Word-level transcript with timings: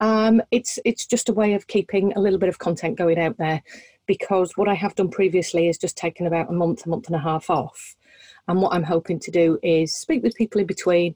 Um, 0.00 0.42
it's 0.50 0.78
it's 0.84 1.06
just 1.06 1.30
a 1.30 1.32
way 1.32 1.54
of 1.54 1.68
keeping 1.68 2.12
a 2.14 2.20
little 2.20 2.38
bit 2.38 2.48
of 2.48 2.58
content 2.58 2.98
going 2.98 3.18
out 3.18 3.38
there 3.38 3.62
because 4.06 4.52
what 4.56 4.68
I 4.68 4.74
have 4.74 4.94
done 4.94 5.10
previously 5.10 5.68
is 5.68 5.78
just 5.78 5.96
taken 5.96 6.26
about 6.26 6.50
a 6.50 6.52
month, 6.52 6.86
a 6.86 6.88
month 6.88 7.06
and 7.06 7.16
a 7.16 7.20
half 7.20 7.50
off. 7.50 7.96
And 8.48 8.60
what 8.60 8.72
I'm 8.72 8.82
hoping 8.82 9.18
to 9.20 9.30
do 9.30 9.58
is 9.62 9.94
speak 9.94 10.22
with 10.22 10.34
people 10.34 10.60
in 10.60 10.66
between 10.66 11.14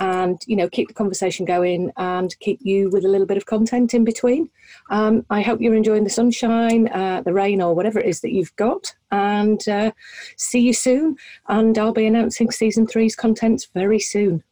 and 0.00 0.42
you 0.46 0.56
know 0.56 0.68
keep 0.68 0.88
the 0.88 0.94
conversation 0.94 1.44
going 1.44 1.92
and 1.96 2.36
keep 2.40 2.58
you 2.62 2.90
with 2.90 3.04
a 3.04 3.08
little 3.08 3.26
bit 3.26 3.36
of 3.36 3.46
content 3.46 3.94
in 3.94 4.04
between. 4.04 4.50
Um, 4.90 5.24
i 5.30 5.40
hope 5.40 5.60
you're 5.60 5.76
enjoying 5.76 6.04
the 6.04 6.10
sunshine 6.10 6.88
uh, 6.88 7.22
the 7.22 7.32
rain 7.32 7.62
or 7.62 7.74
whatever 7.74 8.00
it 8.00 8.06
is 8.06 8.20
that 8.20 8.32
you've 8.32 8.54
got. 8.56 8.92
And 9.12 9.66
uh, 9.68 9.92
see 10.36 10.60
you 10.60 10.72
soon. 10.72 11.16
And 11.48 11.78
i'll 11.78 11.92
be 11.92 12.06
announcing 12.06 12.50
season 12.50 12.86
three's 12.86 13.14
contents 13.14 13.68
very 13.72 14.00
soon 14.00 14.42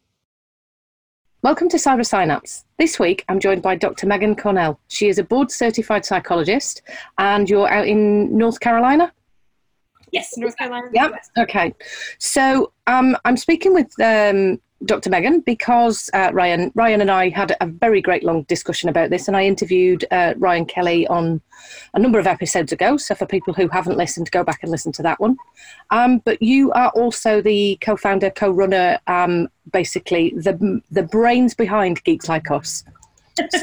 Welcome 1.42 1.68
to 1.70 1.76
Cyber 1.76 2.06
Synapse. 2.06 2.66
This 2.78 3.00
week 3.00 3.24
I'm 3.28 3.40
joined 3.40 3.62
by 3.62 3.74
Dr. 3.74 4.06
Megan 4.06 4.36
Connell. 4.36 4.78
She 4.86 5.08
is 5.08 5.18
a 5.18 5.24
board 5.24 5.50
certified 5.50 6.04
psychologist 6.04 6.82
and 7.18 7.50
you're 7.50 7.68
out 7.68 7.88
in 7.88 8.38
North 8.38 8.60
Carolina? 8.60 9.12
Yes, 10.12 10.38
North 10.38 10.56
Carolina. 10.56 10.86
Yep. 10.94 11.12
Okay. 11.38 11.74
So 12.18 12.72
um, 12.86 13.16
I'm 13.24 13.36
speaking 13.36 13.74
with 13.74 13.92
um, 14.00 14.60
Dr. 14.84 15.10
Megan 15.10 15.40
because 15.40 16.10
uh, 16.12 16.30
Ryan 16.32 16.72
Ryan 16.74 17.00
and 17.00 17.10
I 17.10 17.28
had 17.28 17.56
a 17.60 17.66
very 17.66 18.00
great 18.00 18.24
long 18.24 18.42
discussion 18.44 18.88
about 18.88 19.10
this, 19.10 19.28
and 19.28 19.36
I 19.36 19.44
interviewed 19.44 20.04
uh, 20.10 20.34
Ryan 20.36 20.66
Kelly 20.66 21.06
on 21.08 21.40
a 21.94 21.98
number 21.98 22.18
of 22.18 22.26
episodes 22.26 22.72
ago. 22.72 22.96
So 22.96 23.14
for 23.14 23.26
people 23.26 23.54
who 23.54 23.68
haven't 23.68 23.96
listened, 23.96 24.30
go 24.30 24.42
back 24.42 24.60
and 24.62 24.70
listen 24.70 24.92
to 24.92 25.02
that 25.02 25.20
one. 25.20 25.36
Um, 25.90 26.18
but 26.18 26.40
you 26.42 26.72
are 26.72 26.90
also 26.90 27.40
the 27.40 27.78
co-founder, 27.80 28.30
co-runner, 28.30 28.98
um, 29.06 29.48
basically 29.72 30.30
the 30.36 30.80
the 30.90 31.02
brains 31.02 31.54
behind 31.54 32.02
Geeks 32.04 32.28
Like 32.28 32.50
Us. 32.50 32.84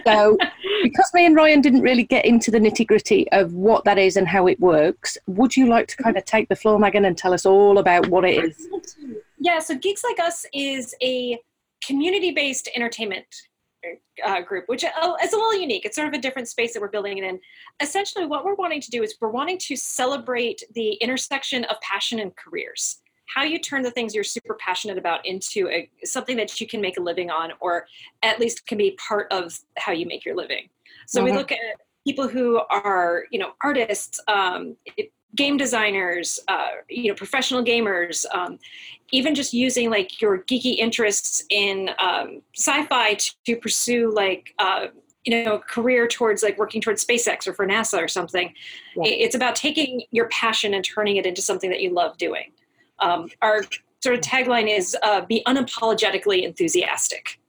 So, 0.06 0.38
because 0.84 1.12
me 1.14 1.26
and 1.26 1.36
Ryan 1.36 1.62
didn't 1.62 1.82
really 1.82 2.04
get 2.04 2.26
into 2.26 2.50
the 2.50 2.60
nitty 2.60 2.88
gritty 2.88 3.32
of 3.32 3.54
what 3.54 3.84
that 3.86 3.98
is 3.98 4.18
and 4.18 4.28
how 4.28 4.48
it 4.48 4.60
works, 4.60 5.18
would 5.28 5.56
you 5.56 5.68
like 5.68 5.88
to 5.90 5.98
kind 5.98 6.18
of 6.18 6.26
take 6.26 6.50
the 6.50 6.56
floor, 6.56 6.80
Megan, 6.80 7.06
and 7.06 7.18
tell 7.18 7.34
us 7.34 7.46
all 7.46 7.78
about 7.78 8.08
what 8.08 8.26
it 8.26 8.44
is? 8.44 8.68
Yeah, 9.40 9.60
so 9.60 9.76
Geeks 9.76 10.04
Like 10.04 10.20
Us 10.20 10.46
is 10.54 10.94
a 11.02 11.40
community 11.84 12.32
based 12.32 12.70
entertainment 12.76 13.26
uh, 14.26 14.42
group, 14.42 14.66
which 14.68 14.84
uh, 14.84 15.14
is 15.24 15.34
a 15.34 15.36
little 15.36 15.58
unique. 15.58 15.86
It's 15.86 15.96
sort 15.96 16.10
of 16.10 16.14
a 16.14 16.18
different 16.18 16.48
space 16.48 16.74
that 16.74 16.82
we're 16.82 16.90
building 16.90 17.18
it 17.18 17.24
in. 17.24 17.40
Essentially, 17.82 18.26
what 18.26 18.44
we're 18.44 18.56
wanting 18.56 18.82
to 18.82 18.92
do 18.92 19.02
is 19.02 19.16
we're 19.22 19.30
wanting 19.30 19.58
to 19.60 19.76
celebrate 19.76 20.62
the 20.76 20.94
intersection 20.96 21.64
of 21.66 21.80
passion 21.82 22.20
and 22.20 22.36
careers. 22.36 23.02
How 23.34 23.44
you 23.44 23.60
turn 23.60 23.84
the 23.84 23.92
things 23.92 24.14
you're 24.14 24.24
super 24.24 24.56
passionate 24.60 24.98
about 24.98 25.26
into 25.26 25.70
a, 25.70 25.90
something 26.04 26.36
that 26.38 26.60
you 26.60 26.68
can 26.68 26.82
make 26.82 26.98
a 26.98 27.02
living 27.02 27.30
on, 27.30 27.52
or 27.62 27.86
at 28.24 28.40
least 28.40 28.66
can 28.66 28.78
be 28.78 28.98
part 29.08 29.32
of 29.32 29.58
how 29.78 29.94
you 29.94 30.06
make 30.06 30.26
your 30.26 30.36
living. 30.36 30.68
So 31.08 31.20
mm-hmm. 31.22 31.32
we 31.32 31.38
look 31.38 31.52
at 31.52 31.58
people 32.06 32.28
who 32.28 32.60
are, 32.70 33.26
you 33.32 33.40
know, 33.40 33.52
artists, 33.64 34.20
um, 34.28 34.76
game 35.36 35.58
designers, 35.58 36.40
uh, 36.48 36.70
you 36.90 37.10
know, 37.10 37.16
professional 37.16 37.64
gamers, 37.64 38.26
um, 38.34 38.60
even 39.12 39.36
just 39.36 39.54
using 39.54 39.90
like 39.90 40.22
your 40.22 40.40
geeky 40.44 40.78
interests 40.78 41.44
in 41.50 41.90
um, 42.00 42.42
sci-fi 42.56 43.16
to, 43.16 43.36
to 43.46 43.56
pursue 43.56 44.12
like 44.14 44.54
uh, 44.60 44.88
you 45.26 45.44
know 45.44 45.56
a 45.56 45.60
career 45.60 46.08
towards 46.08 46.44
like 46.44 46.58
working 46.58 46.82
towards 46.82 47.06
SpaceX 47.06 47.48
or 47.48 47.54
for 47.54 47.68
NASA 47.68 48.02
or 48.02 48.08
something. 48.08 48.54
Yeah. 48.96 49.04
It's 49.06 49.36
about 49.36 49.56
taking 49.56 50.04
your 50.12 50.28
passion 50.30 50.74
and 50.74 50.84
turning 50.84 51.18
it 51.18 51.26
into 51.26 51.42
something 51.42 51.70
that 51.70 51.82
you 51.82 51.94
love 51.94 52.18
doing. 52.18 52.52
Um, 53.00 53.30
our 53.42 53.64
sort 54.02 54.16
of 54.16 54.22
tagline 54.22 54.76
is 54.76 54.96
uh, 55.04 55.22
"Be 55.22 55.44
unapologetically 55.48 56.44
enthusiastic." 56.44 57.40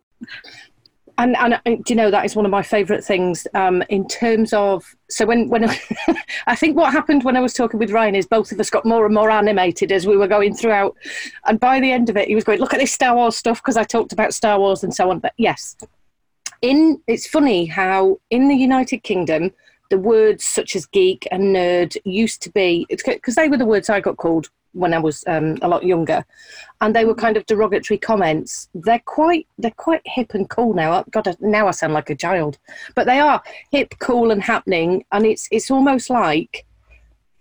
And, 1.20 1.36
and 1.36 1.54
uh, 1.54 1.60
do 1.66 1.82
you 1.88 1.96
know 1.96 2.10
that 2.10 2.24
is 2.24 2.34
one 2.34 2.46
of 2.46 2.50
my 2.50 2.62
favourite 2.62 3.04
things 3.04 3.46
um, 3.52 3.82
in 3.90 4.08
terms 4.08 4.54
of 4.54 4.96
so 5.10 5.26
when 5.26 5.50
when 5.50 5.68
I 6.46 6.56
think 6.56 6.78
what 6.78 6.92
happened 6.92 7.24
when 7.24 7.36
I 7.36 7.40
was 7.40 7.52
talking 7.52 7.78
with 7.78 7.90
Ryan 7.90 8.14
is 8.14 8.26
both 8.26 8.52
of 8.52 8.58
us 8.58 8.70
got 8.70 8.86
more 8.86 9.04
and 9.04 9.14
more 9.14 9.30
animated 9.30 9.92
as 9.92 10.06
we 10.06 10.16
were 10.16 10.26
going 10.26 10.54
throughout, 10.54 10.96
and 11.44 11.60
by 11.60 11.78
the 11.78 11.92
end 11.92 12.08
of 12.08 12.16
it 12.16 12.28
he 12.28 12.34
was 12.34 12.44
going 12.44 12.58
look 12.58 12.72
at 12.72 12.80
this 12.80 12.92
Star 12.92 13.14
Wars 13.14 13.36
stuff 13.36 13.60
because 13.60 13.76
I 13.76 13.84
talked 13.84 14.14
about 14.14 14.32
Star 14.32 14.58
Wars 14.58 14.82
and 14.82 14.94
so 14.94 15.10
on. 15.10 15.18
But 15.18 15.34
yes, 15.36 15.76
in 16.62 17.02
it's 17.06 17.26
funny 17.26 17.66
how 17.66 18.18
in 18.30 18.48
the 18.48 18.56
United 18.56 19.02
Kingdom 19.02 19.52
the 19.90 19.98
words 19.98 20.42
such 20.42 20.74
as 20.74 20.86
geek 20.86 21.28
and 21.30 21.54
nerd 21.54 21.98
used 22.04 22.40
to 22.42 22.50
be 22.50 22.86
because 22.88 23.34
they 23.34 23.50
were 23.50 23.58
the 23.58 23.66
words 23.66 23.90
I 23.90 24.00
got 24.00 24.16
called 24.16 24.48
when 24.72 24.94
I 24.94 24.98
was 24.98 25.24
um, 25.26 25.58
a 25.62 25.68
lot 25.68 25.84
younger, 25.84 26.24
and 26.80 26.94
they 26.94 27.04
were 27.04 27.14
kind 27.14 27.36
of 27.36 27.46
derogatory 27.46 27.98
comments. 27.98 28.68
They're 28.74 29.02
quite 29.04 29.46
they're 29.58 29.70
quite 29.72 30.02
hip 30.04 30.34
and 30.34 30.48
cool 30.48 30.74
now. 30.74 31.04
God, 31.10 31.36
now 31.40 31.68
I 31.68 31.72
sound 31.72 31.92
like 31.92 32.10
a 32.10 32.14
child, 32.14 32.58
but 32.94 33.06
they 33.06 33.18
are 33.18 33.42
hip, 33.70 33.94
cool, 33.98 34.30
and 34.30 34.42
happening. 34.42 35.04
And 35.12 35.26
it's 35.26 35.48
it's 35.50 35.70
almost 35.70 36.10
like 36.10 36.64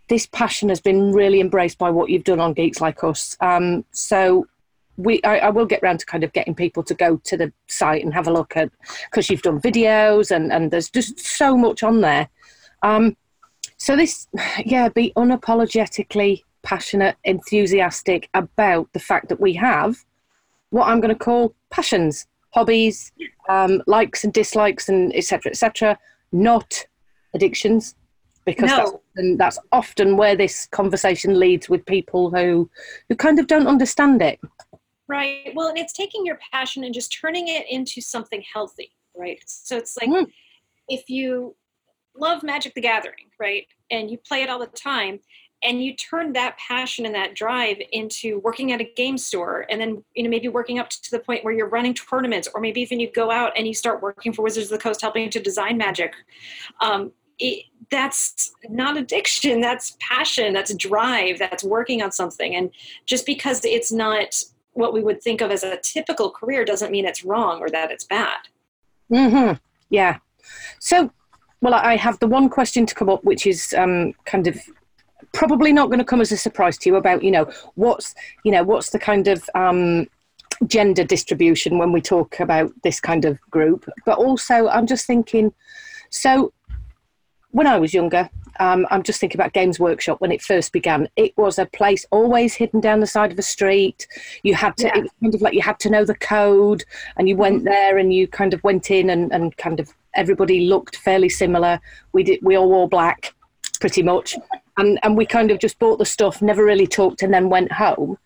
this 0.07 0.25
passion 0.28 0.69
has 0.69 0.81
been 0.81 1.12
really 1.12 1.39
embraced 1.39 1.78
by 1.78 1.89
what 1.89 2.09
you've 2.09 2.23
done 2.23 2.39
on 2.39 2.53
Geeks 2.53 2.81
Like 2.81 3.03
Us. 3.03 3.38
Um, 3.41 3.85
so 3.91 4.47
we 4.97 5.22
I, 5.23 5.38
I, 5.38 5.50
will 5.50 5.66
get 5.66 5.81
round 5.81 6.00
to 6.00 6.06
kind 6.06 6.23
of 6.23 6.34
getting 6.34 6.56
people 6.56 6.84
to 6.84 6.94
go 6.94 7.18
to 7.23 7.38
the 7.38 7.53
site 7.68 8.03
and 8.03 8.13
have 8.13 8.28
a 8.28 8.34
look 8.34 8.57
at 8.57 8.69
because 9.09 9.29
you've 9.29 9.44
done 9.44 9.62
videos 9.62 10.31
and 10.35 10.51
and 10.51 10.72
there's 10.72 10.89
just 10.89 11.19
so 11.19 11.56
much 11.56 11.83
on 11.83 12.01
there. 12.01 12.27
Um, 12.81 13.15
so 13.80 13.95
this, 13.95 14.27
yeah, 14.65 14.89
be 14.89 15.12
unapologetically 15.15 16.44
passionate, 16.63 17.15
enthusiastic 17.23 18.29
about 18.33 18.91
the 18.94 19.00
fact 19.00 19.29
that 19.29 19.39
we 19.39 19.53
have 19.53 20.03
what 20.71 20.88
I'm 20.88 21.00
going 21.00 21.13
to 21.13 21.19
call 21.19 21.56
passions, 21.71 22.27
hobbies, 22.51 23.11
um, 23.47 23.81
likes 23.88 24.23
and 24.23 24.33
dislikes, 24.33 24.89
and 24.89 25.15
etc. 25.15 25.51
etc. 25.51 25.97
not 26.31 26.85
addictions, 27.33 27.95
because 28.45 28.69
no. 28.69 28.77
that's, 28.77 28.91
often, 28.91 29.38
that's 29.38 29.59
often 29.71 30.17
where 30.17 30.35
this 30.35 30.67
conversation 30.67 31.39
leads 31.39 31.69
with 31.69 31.85
people 31.85 32.29
who 32.31 32.69
who 33.07 33.15
kind 33.15 33.39
of 33.39 33.47
don't 33.47 33.67
understand 33.67 34.21
it. 34.21 34.39
Right. 35.07 35.51
Well, 35.56 35.69
and 35.69 35.77
it's 35.77 35.94
taking 35.94 36.25
your 36.25 36.38
passion 36.51 36.83
and 36.83 36.94
just 36.94 37.15
turning 37.19 37.47
it 37.47 37.65
into 37.69 38.00
something 38.00 38.44
healthy, 38.53 38.91
right? 39.17 39.41
So 39.47 39.75
it's 39.75 39.97
like 39.97 40.09
mm. 40.09 40.27
if 40.88 41.09
you 41.09 41.56
love 42.15 42.44
Magic 42.44 42.75
the 42.75 42.81
Gathering, 42.81 43.31
right, 43.39 43.65
and 43.89 44.11
you 44.11 44.19
play 44.19 44.44
it 44.44 44.50
all 44.50 44.59
the 44.59 44.67
time, 44.67 45.19
and 45.63 45.83
you 45.83 45.95
turn 45.95 46.33
that 46.33 46.57
passion 46.57 47.06
and 47.06 47.13
that 47.13 47.35
drive 47.35 47.77
into 47.91 48.39
working 48.39 48.71
at 48.71 48.79
a 48.79 48.91
game 48.95 49.17
store 49.17 49.65
and 49.69 49.79
then 49.79 50.03
you 50.15 50.23
know 50.23 50.29
maybe 50.29 50.47
working 50.47 50.79
up 50.79 50.89
to 50.89 51.11
the 51.11 51.19
point 51.19 51.44
where 51.44 51.53
you're 51.53 51.69
running 51.69 51.94
tournaments 51.94 52.47
or 52.53 52.61
maybe 52.61 52.81
even 52.81 53.00
you 53.00 53.11
go 53.11 53.31
out 53.31 53.51
and 53.57 53.67
you 53.67 53.73
start 53.73 54.01
working 54.01 54.31
for 54.31 54.41
wizards 54.41 54.71
of 54.71 54.77
the 54.77 54.81
coast 54.81 55.01
helping 55.01 55.29
to 55.29 55.39
design 55.39 55.77
magic. 55.77 56.13
Um, 56.81 57.11
it, 57.39 57.65
that's 57.89 58.51
not 58.69 58.97
addiction 58.97 59.61
that's 59.69 59.97
passion 60.00 60.53
that's 60.53 60.73
drive 60.75 61.39
that's 61.39 61.63
working 61.63 62.01
on 62.01 62.11
something. 62.11 62.56
And 62.56 62.71
just 63.06 63.25
because 63.25 63.63
it's 63.65 63.91
not 63.91 64.41
what 64.73 64.94
we 64.94 65.01
would 65.01 65.21
think 65.21 65.41
of 65.41 65.51
as 65.51 65.63
a 65.63 65.77
typical 65.77 66.31
career 66.31 66.63
doesn't 66.63 66.91
mean 66.91 67.06
it's 67.06 67.25
wrong 67.25 67.59
or 67.59 67.69
that 67.69 67.91
it's 67.91 68.06
bad. 68.06 68.38
Mm-hmm. 69.11 69.53
yeah. 69.89 70.19
So 70.79 71.11
well 71.61 71.73
i 71.73 71.95
have 71.95 72.17
the 72.19 72.27
one 72.27 72.50
question 72.50 72.85
to 72.85 72.95
come 72.95 73.09
up 73.09 73.23
which 73.23 73.45
is 73.45 73.73
um, 73.77 74.13
kind 74.25 74.47
of 74.47 74.57
probably 75.34 75.72
not 75.72 75.88
going 75.88 76.00
to 76.00 76.06
come 76.06 76.22
as 76.22 76.31
a 76.31 76.38
surprise 76.38 76.78
to 76.78 76.90
you 76.90 76.96
about 76.96 77.24
you 77.24 77.31
know 77.31 77.50
what's 77.76 78.16
you 78.44 78.52
know 78.52 78.64
what's 78.64 78.90
the 78.90 79.00
kind 79.00 79.28
of 79.28 79.50
um, 79.56 80.08
gender 80.68 81.04
distribution 81.04 81.78
when 81.78 81.92
we 81.92 82.02
talk 82.02 82.40
about 82.40 82.72
this 82.84 83.00
kind 83.00 83.26
of 83.26 83.40
group 83.50 83.88
but 84.06 84.18
also 84.18 84.68
i'm 84.70 84.86
just 84.86 85.06
thinking 85.06 85.54
so 86.10 86.52
when 87.52 87.68
I 87.68 87.80
was 87.80 87.94
younger, 87.94 88.30
um, 88.60 88.86
I'm 88.92 89.04
just 89.04 89.20
thinking 89.20 89.40
about 89.40 89.54
Games 89.54 89.80
Workshop 89.80 90.22
when 90.22 90.31
it 90.31 90.42
first 90.42 90.72
began. 90.72 91.08
It 91.16 91.36
was 91.38 91.58
a 91.58 91.66
place 91.66 92.06
always 92.12 92.54
hidden 92.54 92.80
down 92.80 93.00
the 93.00 93.08
side 93.08 93.31
of 93.31 93.40
a 93.40 93.44
street. 93.44 94.08
You 94.44 94.54
had 94.54 94.78
to, 94.78 94.88
yeah. 94.88 94.98
it 94.98 95.04
was 95.04 95.12
kind 95.22 95.36
of 95.36 95.42
like 95.42 95.54
you 95.54 95.62
had 95.62 95.80
to 95.80 95.90
know 95.90 96.06
the 96.06 96.16
code, 96.16 96.84
and 97.18 97.28
you 97.28 97.36
went 97.36 97.58
mm-hmm. 97.58 97.66
there 97.66 97.98
and 97.98 98.14
you 98.14 98.28
kind 98.28 98.54
of 98.54 98.64
went 98.64 98.92
in 98.92 99.10
and, 99.10 99.31
and 99.31 99.56
kind 99.58 99.80
of 99.80 99.94
everybody 100.14 100.68
looked 100.68 100.98
fairly 100.98 101.30
similar. 101.30 101.80
We 102.12 102.24
did, 102.24 102.40
we 102.44 102.56
all 102.56 102.70
wore 102.70 102.90
black, 102.90 103.34
pretty 103.80 104.04
much, 104.04 104.36
and 104.80 105.00
and 105.04 105.18
we 105.18 105.26
kind 105.26 105.52
of 105.52 105.60
just 105.60 105.80
bought 105.80 106.00
the 106.00 106.06
stuff, 106.06 106.42
never 106.42 106.64
really 106.64 106.88
talked, 106.88 107.22
and 107.22 107.34
then 107.34 107.50
went 107.50 107.72
home. 107.72 108.18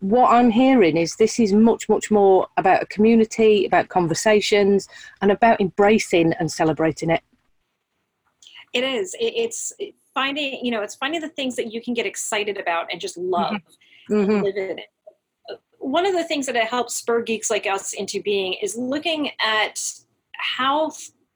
What 0.00 0.30
I'm 0.30 0.50
hearing 0.50 0.96
is 0.98 1.16
this 1.16 1.40
is 1.40 1.52
much, 1.52 1.88
much 1.88 2.10
more 2.10 2.46
about 2.58 2.82
a 2.82 2.86
community, 2.86 3.64
about 3.64 3.88
conversations, 3.88 4.88
and 5.22 5.32
about 5.32 5.60
embracing 5.60 6.34
and 6.34 6.50
celebrating 6.52 7.08
it. 7.10 7.22
It 8.74 8.84
is. 8.84 9.16
It's 9.18 9.72
finding, 10.12 10.64
you 10.64 10.70
know, 10.70 10.82
it's 10.82 10.96
finding 10.96 11.20
the 11.20 11.28
things 11.28 11.56
that 11.56 11.72
you 11.72 11.80
can 11.80 11.94
get 11.94 12.06
excited 12.06 12.58
about 12.58 12.88
and 12.90 13.00
just 13.00 13.16
love 13.16 13.56
mm-hmm. 14.10 14.42
live 14.42 14.56
in. 14.56 14.80
One 15.78 16.06
of 16.06 16.14
the 16.14 16.24
things 16.24 16.46
that 16.46 16.56
it 16.56 16.64
helps 16.64 16.94
spur 16.94 17.22
geeks 17.22 17.50
like 17.50 17.66
us 17.66 17.92
into 17.92 18.22
being 18.22 18.54
is 18.54 18.76
looking 18.76 19.30
at 19.42 19.80
how 20.34 20.92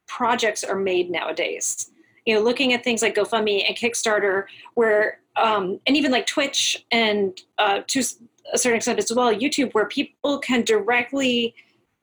projects 0.07 0.65
are 0.65 0.77
made 0.77 1.11
nowadays. 1.11 1.91
You 2.29 2.35
know, 2.35 2.41
looking 2.43 2.75
at 2.75 2.85
things 2.85 3.01
like 3.01 3.15
GoFundMe 3.15 3.65
and 3.67 3.77
Kickstarter, 3.77 4.45
where 4.75 5.21
um, 5.37 5.81
and 5.87 5.97
even 5.97 6.11
like 6.11 6.27
Twitch 6.27 6.85
and 6.93 7.41
uh, 7.59 7.81
to 7.87 8.03
a 8.53 8.59
certain 8.59 8.77
extent 8.77 8.99
as 8.99 9.13
well, 9.15 9.35
YouTube, 9.35 9.73
where 9.73 9.87
people 9.87 10.39
can 10.39 10.63
directly 10.63 11.55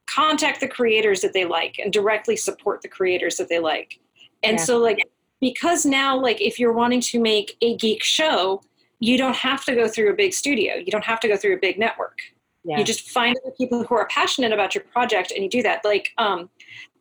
contact 0.07 0.59
the 0.59 0.67
creators 0.67 1.21
that 1.21 1.33
they 1.33 1.45
like 1.45 1.79
and 1.79 1.93
directly 1.93 2.35
support 2.35 2.81
the 2.81 2.87
creators 2.87 3.37
that 3.37 3.49
they 3.49 3.59
like. 3.59 3.99
And 4.43 4.57
yeah. 4.57 4.63
so, 4.63 4.77
like, 4.79 4.99
because 5.41 5.85
now 5.85 6.19
like 6.19 6.41
if 6.41 6.59
you're 6.59 6.73
wanting 6.73 7.01
to 7.01 7.19
make 7.19 7.57
a 7.61 7.75
geek 7.77 8.03
show 8.03 8.61
you 8.99 9.17
don't 9.17 9.35
have 9.35 9.63
to 9.65 9.75
go 9.75 9.87
through 9.87 10.09
a 10.09 10.15
big 10.15 10.33
studio 10.33 10.75
you 10.75 10.91
don't 10.91 11.03
have 11.03 11.19
to 11.19 11.27
go 11.27 11.35
through 11.35 11.53
a 11.53 11.59
big 11.59 11.77
network 11.77 12.19
yeah. 12.63 12.77
you 12.77 12.83
just 12.83 13.09
find 13.09 13.35
the 13.43 13.51
people 13.51 13.83
who 13.83 13.95
are 13.95 14.07
passionate 14.07 14.51
about 14.51 14.73
your 14.73 14.83
project 14.85 15.31
and 15.31 15.43
you 15.43 15.49
do 15.49 15.61
that 15.61 15.83
like 15.83 16.11
um, 16.17 16.49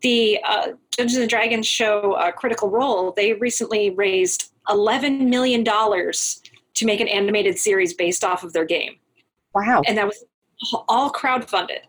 the 0.04 0.38
uh, 0.46 0.68
dungeons 0.96 1.18
and 1.18 1.28
dragons 1.28 1.66
show 1.66 2.12
uh, 2.12 2.30
critical 2.30 2.70
role 2.70 3.12
they 3.16 3.32
recently 3.34 3.90
raised 3.90 4.52
11 4.70 5.28
million 5.28 5.64
dollars 5.64 6.40
to 6.74 6.86
make 6.86 7.00
an 7.00 7.08
animated 7.08 7.58
series 7.58 7.94
based 7.94 8.22
off 8.22 8.44
of 8.44 8.52
their 8.52 8.64
game 8.64 8.96
wow 9.54 9.82
and 9.88 9.98
that 9.98 10.06
was 10.06 10.24
all 10.88 11.10
crowdfunded 11.10 11.80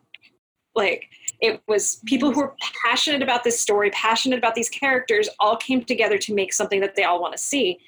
like 0.76 1.06
it 1.42 1.62
was 1.68 2.02
people 2.06 2.32
who 2.32 2.42
were 2.42 2.56
passionate 2.84 3.22
about 3.22 3.44
this 3.44 3.60
story, 3.60 3.90
passionate 3.92 4.38
about 4.38 4.56
these 4.56 4.70
characters, 4.70 5.30
all 5.40 5.58
came 5.58 5.84
together 5.84 6.18
to 6.18 6.34
make 6.34 6.54
something 6.54 6.80
that 6.82 6.96
they 6.96 7.04
all 7.04 7.22
want 7.22 7.34
to 7.34 7.38
see. 7.38 7.80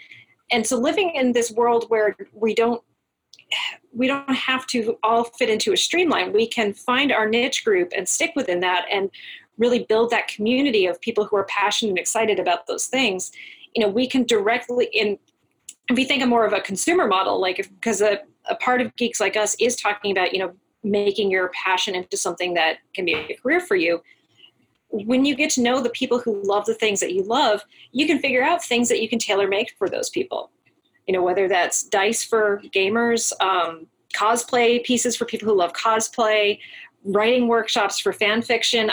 And 0.51 0.65
so 0.65 0.77
living 0.77 1.11
in 1.15 1.33
this 1.33 1.51
world 1.51 1.85
where 1.89 2.15
we 2.33 2.53
don't 2.53 2.81
we 3.93 4.07
don't 4.07 4.29
have 4.35 4.67
to 4.67 4.97
all 5.03 5.23
fit 5.23 5.49
into 5.49 5.71
a 5.71 5.77
streamline. 5.77 6.33
We 6.33 6.47
can 6.47 6.73
find 6.73 7.11
our 7.13 7.27
niche 7.27 7.63
group 7.63 7.93
and 7.95 8.07
stick 8.07 8.33
within 8.35 8.59
that 8.59 8.85
and 8.91 9.09
really 9.57 9.83
build 9.83 10.09
that 10.11 10.27
community 10.27 10.85
of 10.85 10.99
people 11.01 11.25
who 11.25 11.35
are 11.35 11.45
passionate 11.45 11.89
and 11.89 11.99
excited 11.99 12.39
about 12.39 12.67
those 12.67 12.87
things. 12.87 13.31
You 13.75 13.83
know, 13.83 13.89
we 13.89 14.07
can 14.07 14.23
directly 14.23 14.89
in 14.93 15.17
if 15.89 15.95
we 15.95 16.03
think 16.03 16.21
of 16.21 16.29
more 16.29 16.45
of 16.45 16.53
a 16.53 16.59
consumer 16.59 17.07
model, 17.07 17.39
like 17.39 17.57
because 17.57 18.01
a, 18.01 18.19
a 18.49 18.55
part 18.55 18.81
of 18.81 18.93
geeks 18.97 19.19
like 19.19 19.37
us 19.37 19.55
is 19.59 19.75
talking 19.75 20.11
about, 20.11 20.33
you 20.33 20.39
know, 20.39 20.53
making 20.83 21.31
your 21.31 21.49
passion 21.49 21.95
into 21.95 22.17
something 22.17 22.53
that 22.55 22.77
can 22.93 23.05
be 23.05 23.13
a 23.13 23.35
career 23.37 23.59
for 23.59 23.75
you 23.75 24.01
when 24.89 25.25
you 25.25 25.35
get 25.35 25.49
to 25.51 25.61
know 25.61 25.81
the 25.81 25.89
people 25.89 26.19
who 26.19 26.41
love 26.43 26.65
the 26.65 26.73
things 26.73 26.99
that 26.99 27.13
you 27.13 27.23
love 27.23 27.61
you 27.91 28.07
can 28.07 28.19
figure 28.19 28.43
out 28.43 28.63
things 28.63 28.87
that 28.89 29.01
you 29.01 29.09
can 29.09 29.19
tailor 29.19 29.47
make 29.47 29.73
for 29.77 29.89
those 29.89 30.09
people 30.09 30.49
you 31.07 31.13
know 31.13 31.21
whether 31.21 31.47
that's 31.47 31.83
dice 31.83 32.23
for 32.23 32.61
gamers 32.73 33.33
um, 33.41 33.87
cosplay 34.13 34.83
pieces 34.83 35.15
for 35.15 35.25
people 35.25 35.47
who 35.47 35.55
love 35.55 35.73
cosplay 35.73 36.57
writing 37.07 37.47
workshops 37.47 37.99
for 37.99 38.13
fan 38.13 38.41
fiction 38.41 38.89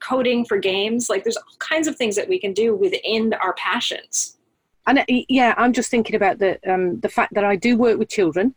coding 0.00 0.44
for 0.44 0.58
games 0.58 1.08
like 1.08 1.22
there's 1.24 1.36
all 1.36 1.56
kinds 1.58 1.86
of 1.86 1.96
things 1.96 2.16
that 2.16 2.28
we 2.28 2.38
can 2.38 2.52
do 2.52 2.74
within 2.74 3.32
our 3.34 3.54
passions 3.54 4.36
and 4.86 4.98
uh, 4.98 5.04
yeah 5.28 5.54
i'm 5.56 5.72
just 5.72 5.90
thinking 5.90 6.16
about 6.16 6.38
the 6.38 6.58
um, 6.70 6.98
the 7.00 7.08
fact 7.08 7.34
that 7.34 7.44
i 7.44 7.56
do 7.56 7.76
work 7.76 7.98
with 7.98 8.08
children 8.08 8.54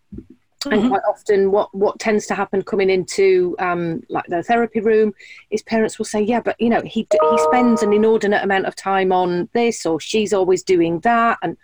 and 0.72 0.82
mm-hmm. 0.82 0.90
quite 0.90 1.04
often 1.08 1.52
what 1.52 1.74
what 1.76 2.00
tends 2.00 2.26
to 2.26 2.36
happen 2.36 2.62
coming 2.64 2.90
into 2.90 3.56
um, 3.60 4.02
like 4.10 4.26
the 4.28 4.42
therapy 4.44 4.80
room 4.80 5.14
is 5.52 5.62
parents 5.62 5.98
will 5.98 6.06
say 6.06 6.22
yeah 6.22 6.40
but 6.40 6.60
you 6.60 6.70
know 6.70 6.82
he 6.82 7.08
he 7.12 7.38
spends 7.38 7.84
an 7.84 7.94
inordinate 7.94 8.44
amount 8.44 8.66
of 8.66 8.76
time 8.76 9.12
on 9.12 9.48
this 9.54 9.86
or 9.86 10.00
she's 10.00 10.34
always 10.34 10.64
doing 10.64 11.00
that 11.02 11.38
and 11.42 11.58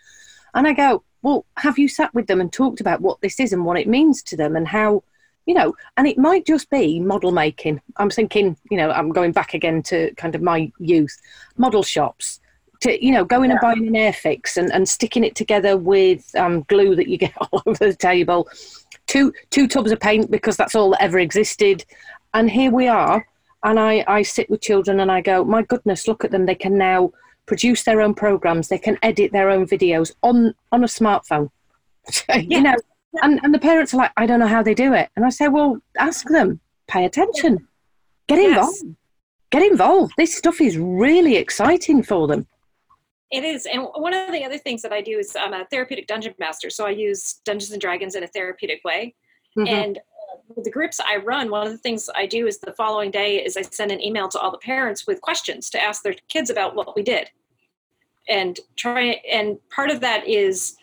and 0.53 0.67
i 0.67 0.73
go 0.73 1.03
well 1.21 1.45
have 1.57 1.79
you 1.79 1.87
sat 1.87 2.13
with 2.13 2.27
them 2.27 2.39
and 2.39 2.53
talked 2.53 2.81
about 2.81 3.01
what 3.01 3.19
this 3.21 3.39
is 3.39 3.53
and 3.53 3.65
what 3.65 3.79
it 3.79 3.87
means 3.87 4.21
to 4.21 4.37
them 4.37 4.55
and 4.55 4.67
how 4.67 5.03
you 5.45 5.53
know 5.53 5.73
and 5.97 6.07
it 6.07 6.17
might 6.17 6.45
just 6.45 6.69
be 6.69 6.99
model 6.99 7.31
making 7.31 7.81
i'm 7.97 8.09
thinking 8.09 8.55
you 8.69 8.77
know 8.77 8.91
i'm 8.91 9.09
going 9.09 9.31
back 9.31 9.53
again 9.53 9.81
to 9.81 10.13
kind 10.15 10.35
of 10.35 10.41
my 10.41 10.71
youth 10.79 11.17
model 11.57 11.83
shops 11.83 12.39
to 12.79 13.03
you 13.03 13.11
know 13.11 13.25
going 13.25 13.49
yeah. 13.49 13.57
and 13.57 13.61
buying 13.61 13.87
an 13.87 13.93
airfix 13.93 14.57
and, 14.57 14.71
and 14.71 14.87
sticking 14.87 15.23
it 15.23 15.35
together 15.35 15.77
with 15.77 16.33
um, 16.35 16.61
glue 16.63 16.95
that 16.95 17.07
you 17.07 17.17
get 17.17 17.33
all 17.51 17.63
over 17.65 17.87
the 17.87 17.95
table 17.95 18.47
two 19.11 19.33
two 19.49 19.67
tubs 19.67 19.91
of 19.91 19.99
paint 19.99 20.31
because 20.31 20.55
that's 20.55 20.75
all 20.75 20.91
that 20.91 21.01
ever 21.01 21.19
existed. 21.19 21.83
And 22.33 22.49
here 22.49 22.71
we 22.71 22.87
are. 22.87 23.27
And 23.63 23.79
I, 23.79 24.03
I 24.07 24.21
sit 24.23 24.49
with 24.49 24.61
children 24.61 25.01
and 25.01 25.11
I 25.11 25.21
go, 25.21 25.43
my 25.43 25.61
goodness, 25.63 26.07
look 26.07 26.23
at 26.23 26.31
them. 26.31 26.45
They 26.45 26.55
can 26.55 26.77
now 26.77 27.11
produce 27.45 27.83
their 27.83 28.01
own 28.01 28.13
programs. 28.15 28.69
They 28.69 28.77
can 28.77 28.97
edit 29.03 29.31
their 29.31 29.49
own 29.49 29.67
videos 29.67 30.13
on 30.23 30.55
on 30.71 30.83
a 30.83 30.87
smartphone. 30.87 31.49
you 32.35 32.61
know, 32.61 32.75
and, 33.21 33.39
and 33.43 33.53
the 33.53 33.59
parents 33.59 33.93
are 33.93 33.97
like, 33.97 34.11
I 34.17 34.25
don't 34.25 34.39
know 34.39 34.47
how 34.47 34.63
they 34.63 34.73
do 34.73 34.93
it. 34.93 35.09
And 35.15 35.25
I 35.25 35.29
say, 35.29 35.47
well, 35.47 35.81
ask 35.97 36.27
them, 36.27 36.59
pay 36.87 37.05
attention, 37.05 37.67
get 38.27 38.39
involved, 38.39 38.77
yes. 38.83 38.93
get 39.51 39.63
involved. 39.63 40.13
This 40.17 40.35
stuff 40.35 40.61
is 40.61 40.77
really 40.77 41.35
exciting 41.35 42.03
for 42.03 42.27
them. 42.27 42.47
It 43.31 43.45
is. 43.45 43.65
And 43.65 43.87
one 43.95 44.13
of 44.13 44.31
the 44.31 44.43
other 44.43 44.57
things 44.57 44.81
that 44.81 44.91
I 44.91 45.01
do 45.01 45.17
is 45.17 45.35
I'm 45.39 45.53
a 45.53 45.65
therapeutic 45.65 46.07
dungeon 46.07 46.33
master. 46.37 46.69
So 46.69 46.85
I 46.85 46.89
use 46.89 47.39
Dungeons 47.45 47.71
and 47.71 47.79
Dragons 47.79 48.15
in 48.15 48.23
a 48.23 48.27
therapeutic 48.27 48.81
way. 48.83 49.15
Mm-hmm. 49.57 49.67
And 49.67 49.99
with 50.55 50.65
the 50.65 50.71
groups 50.71 50.99
I 50.99 51.17
run, 51.17 51.49
one 51.49 51.65
of 51.65 51.71
the 51.71 51.77
things 51.77 52.09
I 52.13 52.25
do 52.25 52.45
is 52.47 52.59
the 52.59 52.73
following 52.73 53.09
day 53.09 53.43
is 53.43 53.55
I 53.55 53.61
send 53.61 53.91
an 53.91 54.03
email 54.03 54.27
to 54.29 54.39
all 54.39 54.51
the 54.51 54.57
parents 54.57 55.07
with 55.07 55.21
questions 55.21 55.69
to 55.69 55.81
ask 55.81 56.03
their 56.03 56.15
kids 56.27 56.49
about 56.49 56.75
what 56.75 56.93
we 56.95 57.03
did. 57.03 57.29
And 58.27 58.59
try 58.75 59.21
and 59.31 59.57
part 59.69 59.89
of 59.89 60.01
that 60.01 60.27
is 60.27 60.75
uh, 60.75 60.80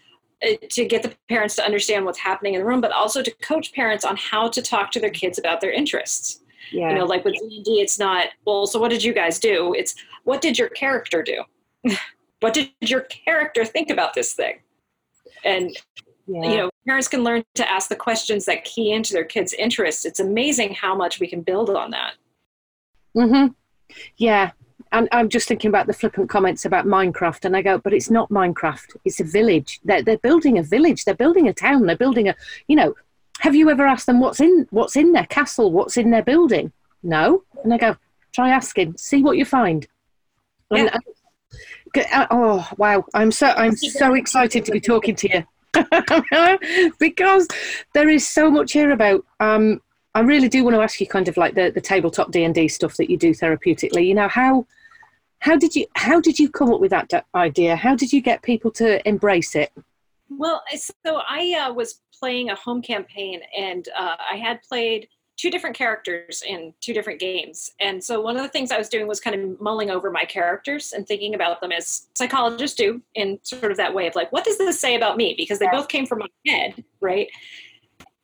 to 0.71 0.85
get 0.85 1.03
the 1.03 1.13
parents 1.29 1.57
to 1.57 1.65
understand 1.65 2.05
what's 2.05 2.19
happening 2.19 2.55
in 2.55 2.61
the 2.61 2.67
room, 2.67 2.81
but 2.81 2.93
also 2.93 3.23
to 3.23 3.31
coach 3.43 3.73
parents 3.73 4.05
on 4.05 4.17
how 4.17 4.49
to 4.49 4.63
talk 4.63 4.91
to 4.93 5.01
their 5.01 5.11
kids 5.11 5.39
about 5.39 5.61
their 5.61 5.73
interests. 5.73 6.41
Yeah. 6.71 6.91
You 6.91 6.97
know, 6.97 7.05
like 7.05 7.25
with 7.25 7.35
D&D, 7.35 7.81
it's 7.81 7.99
not, 7.99 8.27
well, 8.45 8.67
so 8.67 8.79
what 8.79 8.91
did 8.91 9.03
you 9.03 9.13
guys 9.13 9.39
do? 9.39 9.75
It's 9.75 9.95
what 10.25 10.41
did 10.41 10.59
your 10.59 10.69
character 10.69 11.23
do? 11.23 11.43
what 12.41 12.55
did 12.55 12.71
your 12.81 13.01
character 13.03 13.65
think 13.65 13.91
about 13.91 14.15
this 14.15 14.33
thing 14.33 14.61
and 15.45 15.77
yeah. 16.27 16.51
you 16.51 16.57
know 16.57 16.71
parents 16.87 17.09
can 17.09 17.25
learn 17.25 17.43
to 17.55 17.71
ask 17.71 17.89
the 17.89 17.97
questions 17.97 18.45
that 18.45 18.65
key 18.65 18.93
into 18.93 19.13
their 19.13 19.25
kids 19.25 19.53
interests 19.55 20.05
it's 20.05 20.21
amazing 20.21 20.75
how 20.75 20.95
much 20.95 21.21
we 21.21 21.27
can 21.27 21.43
build 21.43 21.71
on 21.71 21.91
that 21.91 22.15
Mm 23.17 23.31
mhm 23.31 23.55
yeah 24.17 24.51
and 24.93 25.09
I'm 25.13 25.29
just 25.29 25.49
thinking 25.49 25.69
about 25.69 25.87
the 25.87 25.93
flippant 25.93 26.29
comments 26.29 26.65
about 26.65 26.87
Minecraft, 26.87 27.45
and 27.45 27.57
I 27.57 27.63
go, 27.63 27.79
but 27.79 27.93
it's 27.93 28.11
not 28.11 28.31
Minecraft. 28.31 28.97
It's 29.05 29.21
a 29.21 29.25
village. 29.25 29.81
They're, 29.85 30.03
they're 30.03 30.19
building 30.19 30.59
a 30.59 30.63
village. 30.63 31.05
They're 31.05 31.15
building 31.15 31.49
a 31.49 31.53
town. 31.53 31.87
They're 31.87 31.97
building 31.97 32.29
a, 32.29 32.35
you 32.67 32.77
know. 32.77 32.95
Have 33.41 33.55
you 33.55 33.71
ever 33.71 33.87
asked 33.87 34.07
them 34.07 34.19
what's 34.19 34.41
in 34.41 34.67
what's 34.71 34.97
in 34.97 35.13
their 35.13 35.27
castle? 35.27 35.71
What's 35.71 35.97
in 35.97 36.11
their 36.11 36.25
building? 36.25 36.73
No. 37.05 37.45
And 37.63 37.73
I 37.73 37.79
go, 37.79 37.97
try 38.33 38.51
asking. 38.51 38.97
See 38.97 39.23
what 39.23 39.37
you 39.37 39.45
find. 39.45 39.87
And, 40.71 40.91
yeah. 40.91 40.97
Uh, 42.13 42.27
oh 42.31 42.69
wow! 42.77 43.05
I'm 43.15 43.31
so 43.31 43.49
I'm 43.49 43.77
so 43.77 44.15
excited 44.15 44.65
to 44.65 44.73
be 44.73 44.81
talking 44.81 45.15
to 45.17 45.29
you 45.33 46.93
because 46.99 47.49
there 47.95 48.09
is 48.09 48.27
so 48.27 48.51
much 48.51 48.73
here 48.73 48.91
about. 48.91 49.25
Um, 49.41 49.81
I 50.15 50.21
really 50.21 50.49
do 50.49 50.65
want 50.65 50.75
to 50.75 50.83
ask 50.83 51.01
you 51.01 51.07
kind 51.07 51.29
of 51.29 51.37
like 51.37 51.55
the, 51.55 51.71
the 51.71 51.81
tabletop 51.81 52.33
D 52.33 52.43
and 52.43 52.55
D 52.55 52.67
stuff 52.67 52.97
that 52.97 53.11
you 53.11 53.17
do 53.17 53.31
therapeutically. 53.31 54.07
You 54.07 54.15
know 54.15 54.29
how 54.29 54.67
how 55.41 55.57
did 55.57 55.75
you 55.75 55.87
how 55.95 56.21
did 56.21 56.39
you 56.39 56.51
come 56.51 56.73
up 56.73 56.81
with 56.81 56.91
that 56.91 57.27
idea? 57.35 57.77
How 57.77 57.95
did 57.95 58.13
you 58.13 58.21
get 58.21 58.43
people 58.43 58.71
to 58.73 59.07
embrace 59.09 59.55
it? 59.55 59.73
Well, 60.31 60.63
so 60.77 61.23
I 61.29 61.55
uh, 61.55 61.73
was 61.73 62.01
playing 62.19 62.51
a 62.51 62.55
home 62.55 62.83
campaign, 62.83 63.41
and 63.57 63.89
uh, 63.97 64.17
I 64.33 64.37
had 64.37 64.63
played 64.63 65.09
two 65.39 65.51
different 65.51 65.77
characters 65.77 66.43
in 66.47 66.75
two 66.81 66.93
different 66.93 67.21
games. 67.21 67.71
And 67.79 68.03
so 68.03 68.21
one 68.21 68.37
of 68.37 68.43
the 68.43 68.49
things 68.49 68.73
I 68.73 68.77
was 68.77 68.89
doing 68.89 69.07
was 69.07 69.21
kind 69.21 69.37
of 69.37 69.61
mulling 69.61 69.89
over 69.89 70.11
my 70.11 70.25
characters 70.25 70.93
and 70.93 71.07
thinking 71.07 71.35
about 71.35 71.61
them 71.61 71.71
as 71.71 72.09
psychologists 72.15 72.77
do 72.77 73.01
in 73.15 73.39
sort 73.45 73.71
of 73.71 73.77
that 73.77 73.95
way 73.95 74.09
of 74.09 74.17
like, 74.17 74.33
what 74.33 74.45
does 74.45 74.59
this 74.59 74.81
say 74.81 74.97
about 74.97 75.17
me? 75.17 75.35
Because 75.39 75.61
they 75.61 75.69
both 75.71 75.87
came 75.87 76.07
from 76.07 76.19
my 76.19 76.27
head, 76.45 76.83
right? 77.01 77.29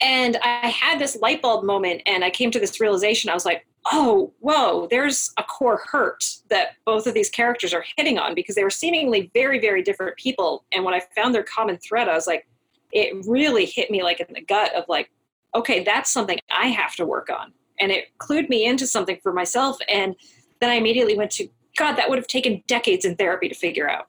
And 0.05 0.37
I 0.43 0.69
had 0.69 0.99
this 0.99 1.17
light 1.17 1.41
bulb 1.41 1.65
moment 1.65 2.03
and 2.05 2.23
I 2.25 2.29
came 2.29 2.51
to 2.51 2.61
this 2.61 2.79
realization. 2.79 3.31
I 3.31 3.35
was 3.35 3.47
like, 3.47 3.67
oh, 3.91 4.35
whoa, 4.41 4.87
there's 4.91 5.33
a 5.39 5.43
core 5.43 5.81
hurt 5.91 6.23
that 6.51 6.73
both 6.85 7.07
of 7.07 7.15
these 7.15 7.31
characters 7.31 7.73
are 7.73 7.85
hitting 7.97 8.19
on 8.19 8.35
because 8.35 8.55
they 8.55 8.65
were 8.65 8.71
seemingly 8.71 9.31
very, 9.33 9.59
very 9.59 9.83
different 9.83 10.17
people. 10.19 10.67
And 10.73 10.85
when 10.85 10.93
I 10.93 11.01
found 11.15 11.35
their 11.35 11.43
common 11.43 11.79
thread, 11.79 12.07
I 12.09 12.15
was 12.15 12.27
like, 12.27 12.47
it 12.93 13.25
really 13.27 13.65
hit 13.65 13.91
me 13.91 14.03
like 14.03 14.21
in 14.21 14.27
the 14.35 14.43
gut 14.43 14.75
of 14.75 14.85
like, 14.89 15.11
okay, 15.55 15.83
that's 15.83 16.11
something 16.11 16.39
I 16.51 16.67
have 16.69 16.95
to 16.97 17.07
work 17.07 17.31
on. 17.31 17.53
And 17.81 17.91
it 17.91 18.09
clued 18.19 18.51
me 18.51 18.67
into 18.67 18.87
something 18.87 19.19
for 19.23 19.33
myself. 19.33 19.79
And 19.89 20.15
then 20.61 20.69
I 20.69 20.75
immediately 20.75 21.17
went 21.17 21.31
to, 21.33 21.49
God, 21.79 21.95
that 21.95 22.11
would 22.11 22.19
have 22.19 22.27
taken 22.27 22.63
decades 22.67 23.07
in 23.07 23.17
therapy 23.17 23.49
to 23.49 23.55
figure 23.55 23.89
out. 23.89 24.09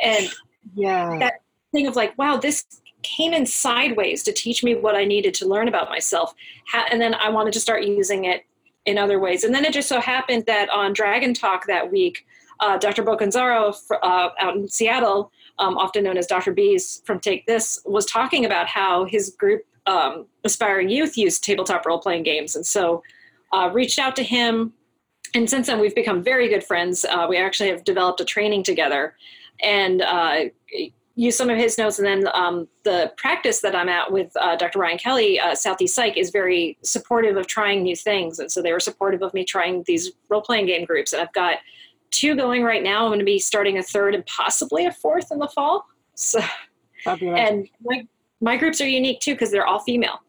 And 0.00 0.32
yeah, 0.76 1.18
that 1.18 1.40
thing 1.72 1.88
of 1.88 1.96
like, 1.96 2.16
wow, 2.16 2.36
this 2.36 2.64
came 3.06 3.32
in 3.32 3.46
sideways 3.46 4.22
to 4.24 4.32
teach 4.32 4.64
me 4.64 4.74
what 4.74 4.96
I 4.96 5.04
needed 5.04 5.34
to 5.34 5.46
learn 5.46 5.68
about 5.68 5.88
myself. 5.88 6.34
And 6.90 7.00
then 7.00 7.14
I 7.14 7.28
wanted 7.28 7.52
to 7.54 7.60
start 7.60 7.84
using 7.84 8.24
it 8.24 8.44
in 8.84 8.98
other 8.98 9.18
ways. 9.18 9.44
And 9.44 9.54
then 9.54 9.64
it 9.64 9.72
just 9.72 9.88
so 9.88 10.00
happened 10.00 10.44
that 10.46 10.68
on 10.70 10.92
Dragon 10.92 11.34
Talk 11.34 11.66
that 11.66 11.90
week, 11.90 12.26
uh, 12.60 12.78
Dr. 12.78 13.02
Boccamazzo 13.02 13.74
uh, 14.02 14.28
out 14.40 14.56
in 14.56 14.68
Seattle, 14.68 15.30
um, 15.58 15.76
often 15.76 16.04
known 16.04 16.16
as 16.16 16.26
Dr. 16.26 16.52
Bees 16.52 17.02
from 17.04 17.20
Take 17.20 17.46
This, 17.46 17.80
was 17.84 18.06
talking 18.06 18.44
about 18.44 18.66
how 18.66 19.04
his 19.04 19.30
group 19.30 19.62
um, 19.86 20.26
aspiring 20.44 20.88
youth 20.88 21.16
used 21.16 21.44
tabletop 21.44 21.86
role 21.86 21.98
playing 21.98 22.22
games. 22.22 22.56
And 22.56 22.66
so 22.66 23.02
uh, 23.52 23.70
reached 23.72 23.98
out 23.98 24.16
to 24.16 24.22
him. 24.22 24.72
And 25.34 25.48
since 25.48 25.66
then, 25.66 25.80
we've 25.80 25.94
become 25.94 26.22
very 26.22 26.48
good 26.48 26.64
friends. 26.64 27.04
Uh, 27.04 27.26
we 27.28 27.36
actually 27.36 27.68
have 27.68 27.84
developed 27.84 28.20
a 28.20 28.24
training 28.24 28.62
together 28.62 29.14
and 29.62 30.02
uh, 30.02 30.44
use 31.16 31.36
some 31.36 31.50
of 31.50 31.56
his 31.56 31.78
notes. 31.78 31.98
And 31.98 32.06
then 32.06 32.28
um, 32.34 32.68
the 32.84 33.12
practice 33.16 33.60
that 33.62 33.74
I'm 33.74 33.88
at 33.88 34.12
with 34.12 34.30
uh, 34.38 34.54
Dr. 34.56 34.78
Ryan 34.78 34.98
Kelly, 34.98 35.40
uh, 35.40 35.54
Southeast 35.54 35.94
Psych, 35.94 36.16
is 36.16 36.30
very 36.30 36.78
supportive 36.82 37.36
of 37.36 37.46
trying 37.46 37.82
new 37.82 37.96
things. 37.96 38.38
And 38.38 38.52
so 38.52 38.62
they 38.62 38.72
were 38.72 38.80
supportive 38.80 39.22
of 39.22 39.32
me 39.32 39.42
trying 39.44 39.82
these 39.86 40.12
role 40.28 40.42
playing 40.42 40.66
game 40.66 40.84
groups. 40.84 41.14
And 41.14 41.22
I've 41.22 41.32
got 41.32 41.58
two 42.10 42.36
going 42.36 42.62
right 42.62 42.82
now. 42.82 43.04
I'm 43.04 43.08
going 43.08 43.18
to 43.18 43.24
be 43.24 43.38
starting 43.38 43.78
a 43.78 43.82
third 43.82 44.14
and 44.14 44.24
possibly 44.26 44.86
a 44.86 44.92
fourth 44.92 45.32
in 45.32 45.38
the 45.38 45.48
fall. 45.48 45.86
So, 46.14 46.40
Fabulous. 47.02 47.38
and 47.38 47.68
my 47.82 48.06
my 48.40 48.56
groups 48.56 48.80
are 48.80 48.88
unique 48.88 49.20
too 49.20 49.34
because 49.34 49.50
they're 49.50 49.66
all 49.66 49.80
female. 49.80 50.20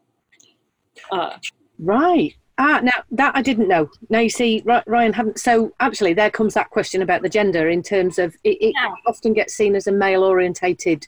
Uh, 1.10 1.36
right. 1.78 2.34
Ah, 2.58 2.80
now 2.82 3.04
that 3.12 3.36
I 3.36 3.42
didn't 3.42 3.68
know. 3.68 3.88
Now 4.10 4.18
you 4.18 4.30
see, 4.30 4.62
Ryan 4.64 5.12
haven't. 5.12 5.38
So 5.38 5.72
actually, 5.78 6.12
there 6.12 6.30
comes 6.30 6.54
that 6.54 6.70
question 6.70 7.02
about 7.02 7.22
the 7.22 7.28
gender 7.28 7.68
in 7.68 7.82
terms 7.82 8.18
of 8.18 8.34
it, 8.42 8.58
it 8.60 8.74
yeah. 8.74 8.94
often 9.06 9.32
gets 9.32 9.54
seen 9.54 9.76
as 9.76 9.86
a 9.86 9.92
male-orientated, 9.92 11.06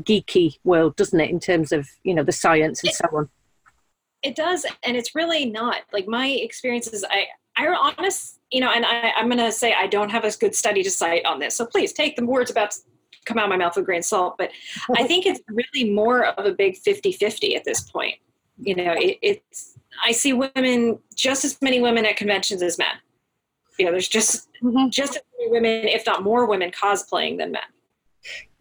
geeky 0.00 0.58
world, 0.62 0.94
doesn't 0.94 1.18
it? 1.18 1.30
In 1.30 1.40
terms 1.40 1.72
of 1.72 1.88
you 2.04 2.14
know 2.14 2.22
the 2.22 2.32
science 2.32 2.82
and 2.82 2.90
it, 2.90 2.94
so 2.94 3.08
on. 3.12 3.28
It 4.22 4.36
does, 4.36 4.64
and 4.84 4.96
it's 4.96 5.14
really 5.14 5.46
not. 5.46 5.78
Like 5.92 6.06
my 6.06 6.28
experiences, 6.28 7.04
I 7.10 7.26
I 7.56 7.66
honest, 7.66 8.38
you 8.50 8.60
know, 8.60 8.70
and 8.70 8.86
I, 8.86 9.10
I'm 9.16 9.28
going 9.28 9.38
to 9.38 9.52
say 9.52 9.74
I 9.74 9.86
don't 9.86 10.10
have 10.10 10.24
a 10.24 10.30
good 10.30 10.54
study 10.54 10.82
to 10.82 10.90
cite 10.90 11.24
on 11.26 11.38
this. 11.38 11.56
So 11.56 11.66
please 11.66 11.92
take 11.92 12.16
the 12.16 12.24
words 12.24 12.50
about 12.50 12.74
come 13.24 13.38
out 13.38 13.44
of 13.44 13.50
my 13.50 13.56
mouth 13.56 13.76
with 13.76 13.84
a 13.84 13.86
grain 13.86 13.98
of 13.98 14.04
salt. 14.04 14.36
But 14.38 14.50
I 14.96 15.04
think 15.06 15.26
it's 15.26 15.40
really 15.48 15.90
more 15.90 16.26
of 16.26 16.46
a 16.46 16.52
big 16.52 16.76
50 16.76 17.12
50 17.12 17.56
at 17.56 17.64
this 17.64 17.82
point. 17.82 18.16
You 18.58 18.76
know, 18.76 18.92
it, 18.92 19.18
it's, 19.22 19.78
I 20.04 20.12
see 20.12 20.32
women, 20.32 20.98
just 21.14 21.44
as 21.44 21.60
many 21.60 21.80
women 21.80 22.04
at 22.06 22.16
conventions 22.16 22.62
as 22.62 22.78
men. 22.78 22.94
You 23.78 23.86
know, 23.86 23.92
there's 23.92 24.08
just, 24.08 24.48
mm-hmm. 24.62 24.88
just 24.90 25.16
as 25.16 25.22
many 25.38 25.50
women, 25.50 25.88
if 25.88 26.06
not 26.06 26.22
more 26.22 26.46
women 26.46 26.70
cosplaying 26.70 27.38
than 27.38 27.52
men. 27.52 27.62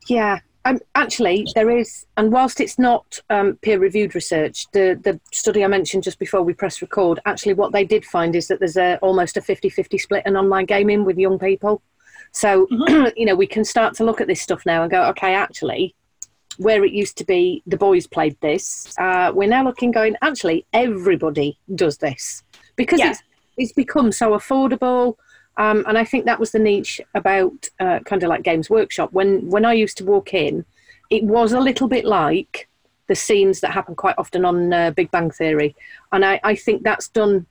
Yeah. 0.08 0.40
Um, 0.64 0.80
actually, 0.94 1.48
there 1.56 1.76
is, 1.76 2.06
and 2.18 2.32
whilst 2.32 2.62
it's 2.62 2.78
not 2.78 3.20
um, 3.32 3.58
peer-reviewed 3.64 4.14
research, 4.14 4.68
the 4.74 5.00
the 5.04 5.20
study 5.32 5.64
I 5.64 5.68
mentioned 5.68 6.04
just 6.04 6.20
before 6.20 6.44
we 6.44 6.54
press 6.54 6.84
record, 6.84 7.20
actually, 7.26 7.56
what 7.56 7.72
they 7.72 7.84
did 7.84 8.06
find 8.06 8.36
is 8.36 8.48
that 8.48 8.60
there's 8.60 8.78
a, 8.78 9.00
almost 9.02 9.38
a 9.38 9.42
50-50 9.42 10.00
split 10.00 10.24
in 10.28 10.38
online 10.38 10.66
gaming 10.66 11.04
with 11.04 11.18
young 11.18 11.40
people. 11.40 11.82
So, 12.32 12.68
mm-hmm. 12.68 13.08
you 13.18 13.26
know, 13.26 13.36
we 13.36 13.48
can 13.48 13.66
start 13.66 13.96
to 13.96 14.04
look 14.04 14.22
at 14.22 14.28
this 14.28 14.42
stuff 14.42 14.64
now 14.66 14.84
and 14.84 14.92
go, 14.92 15.04
okay, 15.10 15.34
actually, 15.34 15.96
where 16.62 16.86
it 16.86 16.92
used 16.92 17.18
to 17.18 17.26
be 17.26 17.64
the 17.66 17.78
boys 17.78 18.06
played 18.06 18.38
this, 18.40 18.94
uh, 19.00 19.32
we're 19.34 19.50
now 19.50 19.64
looking 19.64 19.92
going, 19.92 20.16
actually, 20.22 20.66
everybody 20.74 21.58
does 21.74 21.98
this 21.98 22.44
because 22.76 23.00
yeah. 23.00 23.12
it's, 23.12 23.24
it's 23.58 23.74
become 23.74 24.12
so 24.12 24.32
affordable. 24.32 25.16
Um, 25.58 25.84
and 25.88 25.98
I 25.98 26.06
think 26.06 26.26
that 26.26 26.40
was 26.40 26.52
the 26.52 26.60
niche 26.60 27.02
about 27.16 27.68
uh, 27.80 28.00
kind 28.06 28.22
of 28.24 28.30
like 28.30 28.44
Games 28.44 28.70
Workshop. 28.70 29.12
When, 29.12 29.50
when 29.50 29.66
I 29.66 29.74
used 29.74 29.98
to 29.98 30.06
walk 30.06 30.34
in, 30.34 30.64
it 31.10 31.24
was 31.24 31.52
a 31.52 31.60
little 31.60 31.88
bit 31.88 32.06
like 32.06 32.70
the 33.08 33.16
scenes 33.16 33.60
that 33.62 33.72
happen 33.72 33.96
quite 33.96 34.16
often 34.18 34.46
on 34.46 34.72
uh, 34.72 34.92
Big 34.92 35.10
Bang 35.10 35.32
Theory. 35.32 35.76
And 36.12 36.24
I, 36.24 36.40
I 36.44 36.56
think 36.56 36.84
that's 36.84 37.10
done 37.10 37.48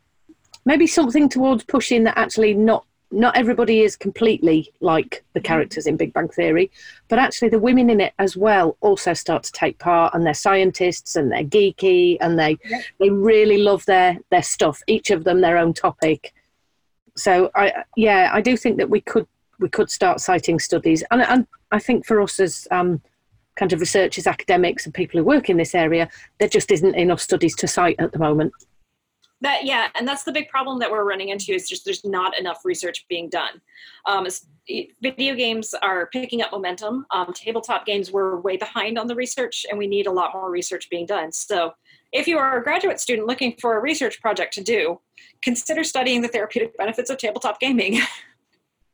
maybe 0.65 0.87
something 0.87 1.29
towards 1.29 1.65
pushing 1.65 2.05
that 2.05 2.17
actually 2.17 2.55
not 2.55 2.87
not 3.13 3.37
everybody 3.37 3.81
is 3.81 3.97
completely 3.97 4.73
like 4.81 5.25
the 5.33 5.41
mm-hmm. 5.41 5.47
characters 5.47 5.87
in 5.87 5.97
Big 5.97 6.13
Bang 6.13 6.29
Theory, 6.29 6.71
but 7.09 7.19
actually 7.19 7.49
the 7.49 7.59
women 7.59 7.91
in 7.91 8.01
it 8.01 8.15
as 8.19 8.37
well 8.37 8.77
also 8.81 9.15
start 9.15 9.43
to 9.45 9.53
take 9.53 9.79
part, 9.79 10.15
and 10.15 10.25
they're 10.25 10.35
scientists 10.35 11.17
and 11.17 11.31
they're 11.31 11.45
geeky 11.45 12.17
and 12.21 12.39
they 12.39 12.57
they 12.99 13.11
really 13.11 13.59
love 13.59 13.85
their 13.87 14.19
their 14.31 14.43
stuff. 14.43 14.83
Each 14.87 15.11
of 15.11 15.25
them 15.25 15.41
their 15.41 15.59
own 15.59 15.75
topic. 15.75 16.33
So 17.17 17.51
I 17.55 17.85
yeah 17.97 18.31
I 18.33 18.41
do 18.41 18.57
think 18.57 18.77
that 18.79 18.91
we 18.91 19.01
could 19.01 19.27
we 19.59 19.69
could 19.69 19.91
start 19.91 20.21
citing 20.21 20.59
studies, 20.59 21.03
and 21.11 21.23
and 21.23 21.47
I 21.73 21.79
think 21.81 22.07
for 22.07 22.21
us 22.21 22.39
as 22.41 22.69
um, 22.71 23.01
kind 23.57 23.73
of 23.73 23.81
researchers, 23.81 24.27
academics, 24.27 24.87
and 24.87 24.95
people 24.95 25.19
who 25.19 25.25
work 25.25 25.51
in 25.51 25.57
this 25.57 25.75
area, 25.75 26.09
there 26.39 26.49
just 26.49 26.71
isn't 26.71 26.95
enough 26.95 27.21
studies 27.21 27.57
to 27.57 27.67
cite 27.67 27.97
at 27.99 28.13
the 28.13 28.19
moment 28.19 28.53
that 29.41 29.65
yeah 29.65 29.89
and 29.95 30.07
that's 30.07 30.25
the 30.25 30.33
big 30.33 30.49
problem 30.49 30.79
that 30.79 30.91
we're 30.91 31.05
running 31.05 31.31
into 31.31 31.53
is 31.53 31.69
just 31.69 31.85
there's 31.85 32.05
not 32.05 32.39
enough 32.39 32.61
research 32.65 33.07
being 33.09 33.29
done. 33.29 33.61
Um, 34.07 34.27
video 35.03 35.35
games 35.35 35.75
are 35.83 36.09
picking 36.13 36.43
up 36.43 36.53
momentum. 36.53 37.07
Um, 37.11 37.33
tabletop 37.35 37.87
games 37.87 38.13
were 38.13 38.41
way 38.41 38.57
behind 38.57 38.99
on 38.99 39.07
the 39.07 39.15
research 39.15 39.67
and 39.69 39.79
we 39.79 39.87
need 39.87 40.07
a 40.07 40.13
lot 40.13 40.33
more 40.35 40.51
research 40.51 40.89
being 40.91 41.07
done. 41.07 41.33
So 41.33 41.73
if 42.13 42.27
you 42.27 42.39
are 42.39 42.59
a 42.59 42.63
graduate 42.63 43.01
student 43.01 43.27
looking 43.27 43.57
for 43.61 43.77
a 43.77 43.81
research 43.81 44.21
project 44.21 44.55
to 44.55 44.63
do 44.63 45.01
consider 45.43 45.85
studying 45.85 46.23
the 46.23 46.29
therapeutic 46.29 46.77
benefits 46.77 47.11
of 47.11 47.19
tabletop 47.19 47.61
gaming. 47.61 48.01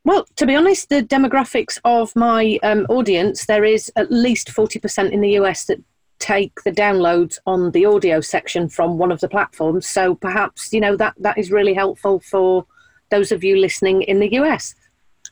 Well, 0.07 0.25
to 0.37 0.47
be 0.47 0.55
honest, 0.55 0.89
the 0.89 1.03
demographics 1.03 1.81
of 1.85 2.15
my 2.15 2.61
um, 2.63 2.87
audience, 2.89 3.47
there 3.47 3.65
is 3.65 3.91
at 3.97 4.13
least 4.13 4.47
40% 4.47 5.11
in 5.11 5.21
the 5.21 5.31
US 5.31 5.65
that 5.65 5.83
take 6.27 6.61
the 6.65 6.73
downloads 6.73 7.39
on 7.47 7.71
the 7.71 7.87
audio 7.87 8.21
section 8.21 8.69
from 8.69 8.99
one 8.99 9.13
of 9.13 9.21
the 9.21 9.29
platforms. 9.29 9.87
So 9.87 10.17
perhaps 10.17 10.73
you 10.73 10.81
know 10.81 10.97
that 10.97 11.15
that 11.19 11.39
is 11.39 11.53
really 11.53 11.75
helpful 11.75 12.19
for 12.21 12.67
those 13.11 13.31
of 13.31 13.45
you 13.45 13.57
listening 13.57 14.03
in 14.03 14.19
the 14.19 14.33
US. 14.41 14.75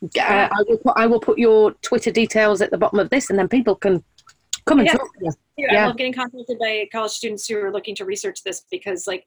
Uh, 0.02 0.48
I, 0.52 0.62
will 0.68 0.78
put, 0.78 0.92
I 0.96 1.06
will 1.06 1.20
put 1.20 1.38
your 1.38 1.72
Twitter 1.82 2.12
details 2.12 2.60
at 2.60 2.70
the 2.70 2.78
bottom 2.78 3.00
of 3.00 3.10
this, 3.10 3.28
and 3.28 3.38
then 3.38 3.48
people 3.48 3.74
can 3.74 4.04
come 4.66 4.78
and 4.78 4.86
yeah. 4.86 4.92
talk 4.92 5.12
to 5.18 5.24
you. 5.24 5.32
Yeah, 5.56 5.66
yeah. 5.72 5.84
I 5.84 5.86
love 5.88 5.96
getting 5.96 6.12
contacted 6.12 6.58
by 6.60 6.88
college 6.92 7.12
students 7.12 7.48
who 7.48 7.58
are 7.58 7.72
looking 7.72 7.96
to 7.96 8.04
research 8.04 8.42
this 8.44 8.64
because, 8.70 9.06
like, 9.06 9.26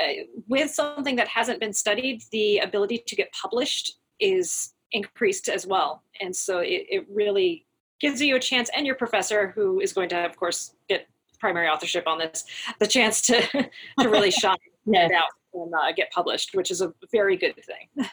uh, 0.00 0.24
with 0.48 0.70
something 0.70 1.14
that 1.16 1.28
hasn't 1.28 1.60
been 1.60 1.72
studied, 1.72 2.22
the 2.32 2.58
ability 2.58 3.02
to 3.06 3.14
get 3.14 3.28
published 3.32 3.98
is 4.18 4.72
increased 4.90 5.48
as 5.48 5.64
well, 5.66 6.02
and 6.20 6.34
so 6.34 6.58
it, 6.58 6.86
it 6.88 7.06
really 7.08 7.66
gives 8.04 8.20
you 8.20 8.36
a 8.36 8.40
chance 8.40 8.68
and 8.76 8.84
your 8.84 8.96
professor 8.96 9.48
who 9.54 9.80
is 9.80 9.94
going 9.94 10.10
to 10.10 10.26
of 10.26 10.36
course 10.36 10.74
get 10.90 11.08
primary 11.40 11.68
authorship 11.68 12.06
on 12.06 12.18
this 12.18 12.44
the 12.78 12.86
chance 12.86 13.22
to 13.22 13.40
to 14.00 14.08
really 14.10 14.30
shine 14.30 14.58
it 14.86 15.12
out 15.12 15.28
and 15.54 15.72
uh, 15.72 15.90
get 15.92 16.10
published 16.10 16.54
which 16.54 16.70
is 16.70 16.82
a 16.82 16.92
very 17.10 17.36
good 17.36 17.54
thing. 17.64 18.06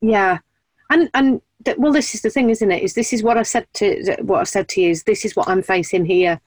Yeah. 0.00 0.38
And 0.90 1.10
and 1.14 1.42
th- 1.64 1.76
well 1.76 1.92
this 1.92 2.14
is 2.14 2.22
the 2.22 2.30
thing 2.30 2.50
isn't 2.50 2.70
it 2.70 2.82
is 2.84 2.94
this 2.94 3.12
is 3.12 3.22
what 3.22 3.36
i 3.36 3.42
said 3.42 3.66
to 3.74 4.16
what 4.20 4.40
i 4.40 4.44
said 4.44 4.68
to 4.68 4.80
you 4.80 4.90
is 4.90 5.02
this 5.04 5.24
is 5.24 5.34
what 5.34 5.48
i'm 5.48 5.62
facing 5.62 6.04
here 6.04 6.40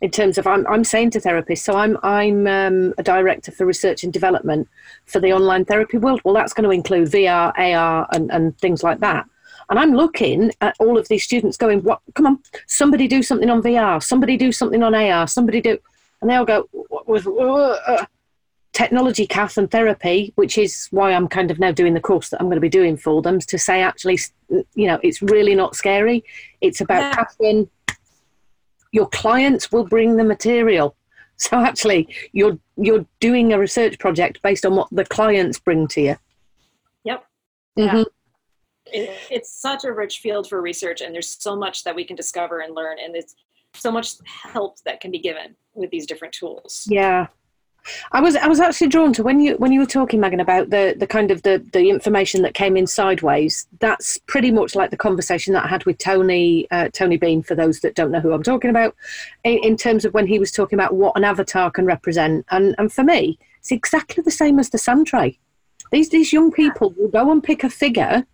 in 0.00 0.10
terms 0.10 0.38
of 0.38 0.46
I'm, 0.46 0.66
I'm 0.66 0.84
saying 0.84 1.10
to 1.10 1.20
therapists 1.20 1.58
so 1.58 1.76
i'm 1.76 1.98
i'm 2.02 2.46
um, 2.46 2.94
a 2.96 3.02
director 3.02 3.52
for 3.52 3.66
research 3.66 4.02
and 4.02 4.12
development 4.12 4.66
for 5.06 5.20
the 5.20 5.32
online 5.32 5.64
therapy 5.64 5.98
world. 5.98 6.20
Well 6.24 6.34
that's 6.34 6.54
going 6.54 6.64
to 6.64 6.70
include 6.80 7.10
vr 7.10 7.52
ar 7.58 8.08
and, 8.12 8.30
and 8.32 8.58
things 8.58 8.82
like 8.82 9.00
that 9.00 9.26
and 9.72 9.78
I'm 9.78 9.94
looking 9.94 10.52
at 10.60 10.76
all 10.80 10.98
of 10.98 11.08
these 11.08 11.24
students 11.24 11.56
going, 11.56 11.82
"What? 11.82 12.00
Come 12.14 12.26
on, 12.26 12.38
somebody 12.66 13.08
do 13.08 13.22
something 13.22 13.48
on 13.48 13.62
VR. 13.62 14.02
Somebody 14.02 14.36
do 14.36 14.52
something 14.52 14.82
on 14.82 14.94
AR. 14.94 15.26
Somebody 15.26 15.62
do," 15.62 15.78
and 16.20 16.30
they 16.30 16.34
all 16.34 16.44
go, 16.44 16.68
uh. 17.08 18.04
technology 18.74 19.26
cath 19.26 19.56
and 19.58 19.70
therapy 19.70 20.32
which 20.36 20.56
is 20.56 20.88
why 20.92 21.12
i'm 21.12 21.28
kind 21.28 21.50
of 21.50 21.58
now 21.58 21.70
doing 21.70 21.92
the 21.92 22.00
course 22.00 22.30
that 22.30 22.40
i'm 22.40 22.46
going 22.46 22.56
to 22.56 22.60
be 22.60 22.70
doing 22.70 22.96
for 22.96 23.20
them 23.20 23.38
to 23.38 23.58
say 23.58 23.82
actually 23.82 24.18
you 24.48 24.86
know 24.86 24.98
it's 25.02 25.20
really 25.20 25.54
not 25.54 25.76
scary 25.76 26.24
it's 26.62 26.80
about 26.80 27.26
yeah. 27.40 27.62
your 28.92 29.06
clients 29.08 29.70
will 29.70 29.84
bring 29.84 30.16
the 30.16 30.24
material 30.24 30.96
so 31.36 31.58
actually 31.58 32.08
you're 32.32 32.58
you're 32.76 33.04
doing 33.20 33.52
a 33.52 33.58
research 33.58 33.98
project 33.98 34.40
based 34.42 34.64
on 34.64 34.74
what 34.74 34.88
the 34.90 35.04
clients 35.04 35.58
bring 35.58 35.86
to 35.86 36.00
you 36.00 36.16
yep 37.04 37.26
mm-hmm. 37.78 37.98
yeah. 37.98 38.04
It, 38.92 39.10
it's 39.30 39.52
such 39.52 39.84
a 39.84 39.92
rich 39.92 40.18
field 40.18 40.48
for 40.48 40.60
research 40.60 41.00
and 41.00 41.14
there's 41.14 41.36
so 41.40 41.56
much 41.56 41.84
that 41.84 41.94
we 41.94 42.04
can 42.04 42.16
discover 42.16 42.60
and 42.60 42.74
learn 42.74 42.98
and 42.98 43.16
it's 43.16 43.34
so 43.74 43.90
much 43.90 44.14
help 44.26 44.78
that 44.84 45.00
can 45.00 45.10
be 45.10 45.18
given 45.18 45.56
with 45.74 45.90
these 45.90 46.06
different 46.06 46.34
tools 46.34 46.86
yeah 46.90 47.26
I 48.12 48.20
was 48.20 48.36
I 48.36 48.46
was 48.46 48.60
actually 48.60 48.88
drawn 48.88 49.12
to 49.14 49.22
when 49.22 49.40
you 49.40 49.56
when 49.56 49.72
you 49.72 49.80
were 49.80 49.86
talking, 49.86 50.20
Megan, 50.20 50.40
about 50.40 50.70
the 50.70 50.94
the 50.96 51.06
kind 51.06 51.30
of 51.30 51.42
the 51.42 51.64
the 51.72 51.88
information 51.90 52.42
that 52.42 52.54
came 52.54 52.76
in 52.76 52.86
sideways. 52.86 53.66
That's 53.80 54.18
pretty 54.26 54.50
much 54.50 54.74
like 54.74 54.90
the 54.90 54.96
conversation 54.96 55.52
that 55.54 55.64
I 55.64 55.68
had 55.68 55.84
with 55.84 55.98
Tony 55.98 56.68
uh, 56.70 56.88
Tony 56.92 57.16
Bean. 57.16 57.42
For 57.42 57.54
those 57.54 57.80
that 57.80 57.94
don't 57.94 58.12
know 58.12 58.20
who 58.20 58.32
I'm 58.32 58.42
talking 58.42 58.70
about, 58.70 58.94
in, 59.44 59.58
in, 59.58 59.76
terms 59.76 60.04
of 60.04 60.14
when 60.14 60.26
he 60.26 60.38
was 60.38 60.52
talking 60.52 60.78
about 60.78 60.94
what 60.94 61.16
an 61.16 61.24
avatar 61.24 61.70
can 61.70 61.84
represent, 61.84 62.46
and 62.50 62.74
and 62.78 62.92
for 62.92 63.02
me, 63.02 63.38
it's 63.58 63.72
exactly 63.72 64.22
the 64.22 64.30
same 64.30 64.58
as 64.58 64.70
the 64.70 64.78
sand 64.78 65.06
tray. 65.06 65.38
These 65.90 66.10
these 66.10 66.32
young 66.32 66.52
people 66.52 66.94
will 66.96 67.08
go 67.08 67.32
and 67.32 67.42
pick 67.42 67.64
a 67.64 67.70
figure, 67.70 68.26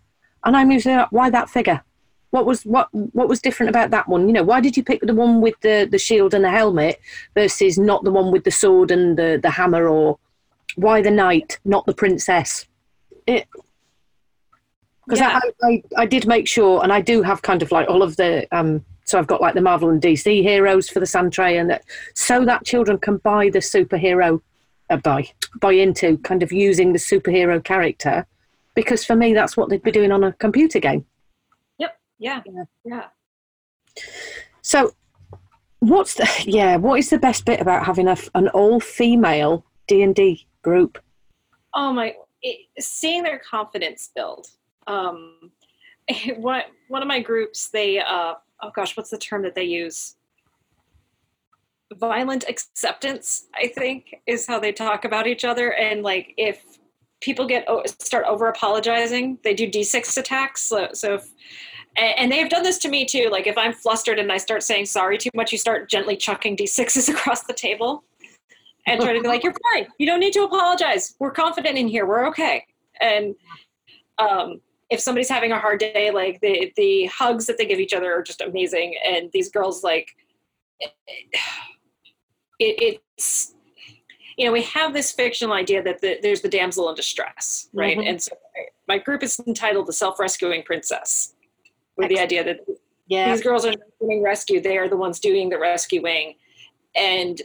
and 0.43 0.55
I'm 0.55 0.71
usually 0.71 0.95
like, 0.95 1.11
why 1.11 1.29
that 1.29 1.49
figure? 1.49 1.83
what 2.31 2.45
was 2.45 2.63
what 2.63 2.89
what 2.93 3.27
was 3.27 3.41
different 3.41 3.69
about 3.69 3.91
that 3.91 4.07
one? 4.07 4.27
You 4.27 4.33
know, 4.33 4.43
why 4.43 4.61
did 4.61 4.77
you 4.77 4.83
pick 4.83 5.01
the 5.01 5.15
one 5.15 5.41
with 5.41 5.59
the 5.61 5.87
the 5.89 5.97
shield 5.97 6.33
and 6.33 6.43
the 6.43 6.51
helmet 6.51 6.99
versus 7.33 7.77
not 7.77 8.03
the 8.03 8.11
one 8.11 8.31
with 8.31 8.43
the 8.43 8.51
sword 8.51 8.91
and 8.91 9.17
the 9.17 9.39
the 9.41 9.49
hammer, 9.49 9.87
or 9.87 10.19
why 10.75 11.01
the 11.01 11.11
knight, 11.11 11.59
not 11.65 11.85
the 11.85 11.93
princess? 11.93 12.67
It 13.25 13.47
because 15.05 15.19
yeah. 15.19 15.39
I, 15.63 15.67
I, 15.67 15.83
I 15.97 16.05
did 16.05 16.27
make 16.27 16.47
sure, 16.47 16.83
and 16.83 16.93
I 16.93 17.01
do 17.01 17.23
have 17.23 17.41
kind 17.41 17.63
of 17.63 17.71
like 17.71 17.89
all 17.89 18.03
of 18.03 18.15
the 18.17 18.47
um. 18.55 18.85
So 19.05 19.17
I've 19.17 19.25
got 19.25 19.41
like 19.41 19.55
the 19.55 19.61
Marvel 19.61 19.89
and 19.89 19.99
DC 19.99 20.43
heroes 20.43 20.87
for 20.87 20.99
the 20.99 21.07
sand 21.07 21.33
tray, 21.33 21.57
and 21.57 21.67
that 21.71 21.83
so 22.13 22.45
that 22.45 22.63
children 22.63 22.99
can 22.99 23.17
buy 23.17 23.49
the 23.49 23.57
superhero, 23.57 24.39
uh, 24.91 24.97
buy 24.97 25.27
buy 25.59 25.71
into 25.71 26.19
kind 26.19 26.43
of 26.43 26.51
using 26.51 26.93
the 26.93 26.99
superhero 26.99 27.63
character, 27.63 28.27
because 28.79 29.03
for 29.03 29.13
me 29.13 29.33
that's 29.33 29.57
what 29.57 29.67
they'd 29.67 29.83
be 29.83 29.91
doing 29.91 30.09
on 30.09 30.23
a 30.23 30.31
computer 30.31 30.79
game. 30.79 31.05
Yep. 31.79 31.99
Yeah. 32.17 32.41
Yeah. 32.85 33.07
So 34.61 34.93
what's 35.79 36.13
the 36.13 36.29
yeah, 36.45 36.77
what 36.77 36.97
is 36.97 37.09
the 37.09 37.19
best 37.19 37.43
bit 37.43 37.59
about 37.59 37.85
having 37.85 38.07
a, 38.07 38.15
an 38.35 38.47
all 38.49 38.79
female 38.79 39.65
D&D 39.87 40.47
group? 40.61 40.97
Oh 41.73 41.91
my 41.91 42.15
it, 42.41 42.67
seeing 42.79 43.23
their 43.23 43.39
confidence 43.39 44.11
build. 44.15 44.47
Um 44.87 45.51
what 46.37 46.67
one 46.87 47.01
of 47.01 47.07
my 47.09 47.19
groups 47.19 47.69
they 47.69 47.99
uh 47.99 48.35
oh 48.61 48.71
gosh, 48.73 48.95
what's 48.95 49.09
the 49.09 49.17
term 49.17 49.41
that 49.41 49.55
they 49.55 49.65
use? 49.65 50.15
Violent 51.95 52.45
acceptance, 52.47 53.47
I 53.55 53.67
think, 53.67 54.21
is 54.25 54.47
how 54.47 54.59
they 54.59 54.71
talk 54.71 55.03
about 55.03 55.27
each 55.27 55.43
other 55.43 55.73
and 55.73 56.01
like 56.01 56.33
if 56.37 56.78
people 57.21 57.45
get 57.45 57.67
start 58.01 58.25
over 58.25 58.47
apologizing, 58.47 59.39
they 59.43 59.53
do 59.53 59.69
d6 59.69 60.17
attacks. 60.17 60.61
So, 60.61 60.89
so 60.93 61.15
if 61.15 61.29
and 61.97 62.31
they've 62.31 62.49
done 62.49 62.63
this 62.63 62.77
to 62.79 62.89
me 62.89 63.05
too. 63.05 63.29
Like 63.31 63.47
if 63.47 63.57
I'm 63.57 63.73
flustered 63.73 64.19
and 64.19 64.31
I 64.31 64.37
start 64.37 64.63
saying 64.63 64.85
sorry 64.85 65.17
too 65.17 65.29
much, 65.35 65.51
you 65.51 65.57
start 65.57 65.89
gently 65.89 66.15
chucking 66.15 66.55
d6s 66.55 67.09
across 67.13 67.43
the 67.43 67.53
table 67.53 68.03
and 68.87 69.01
try 69.01 69.13
to 69.13 69.21
be 69.21 69.27
like, 69.27 69.43
"You're 69.43 69.55
fine. 69.73 69.87
You 69.97 70.07
don't 70.07 70.19
need 70.19 70.33
to 70.33 70.43
apologize. 70.43 71.15
We're 71.19 71.31
confident 71.31 71.77
in 71.77 71.87
here. 71.87 72.05
We're 72.05 72.27
okay." 72.27 72.65
And 73.01 73.35
um, 74.17 74.61
if 74.89 74.99
somebody's 74.99 75.29
having 75.29 75.51
a 75.51 75.59
hard 75.59 75.79
day, 75.79 76.11
like 76.11 76.39
the 76.41 76.71
the 76.75 77.05
hugs 77.07 77.45
that 77.47 77.57
they 77.57 77.65
give 77.65 77.79
each 77.79 77.93
other 77.93 78.13
are 78.13 78.23
just 78.23 78.41
amazing. 78.41 78.95
And 79.05 79.29
these 79.33 79.49
girls, 79.49 79.83
like, 79.83 80.09
it, 80.79 80.91
it, 82.59 82.99
it's 83.17 83.55
you 84.39 84.45
know 84.45 84.53
we 84.53 84.63
have 84.63 84.93
this 84.93 85.11
fictional 85.11 85.53
idea 85.53 85.83
that 85.83 85.99
the, 85.99 86.17
there's 86.21 86.39
the 86.39 86.47
damsel 86.47 86.87
in 86.89 86.95
distress, 86.95 87.67
right? 87.73 87.97
Mm-hmm. 87.97 88.07
And 88.07 88.21
so 88.21 88.31
my 88.87 88.97
group 88.97 89.21
is 89.21 89.37
entitled 89.45 89.85
"The 89.85 89.93
Self 89.93 90.17
Rescuing 90.17 90.63
Princess." 90.63 91.35
with 91.97 92.07
the 92.07 92.17
idea 92.17 92.45
that 92.45 92.61
yeah. 93.07 93.29
these 93.29 93.43
girls 93.43 93.65
are 93.65 93.73
being 93.99 94.23
rescued; 94.23 94.63
they 94.63 94.77
are 94.77 94.87
the 94.87 94.95
ones 94.95 95.19
doing 95.19 95.49
the 95.49 95.59
rescuing, 95.59 96.35
and 96.95 97.41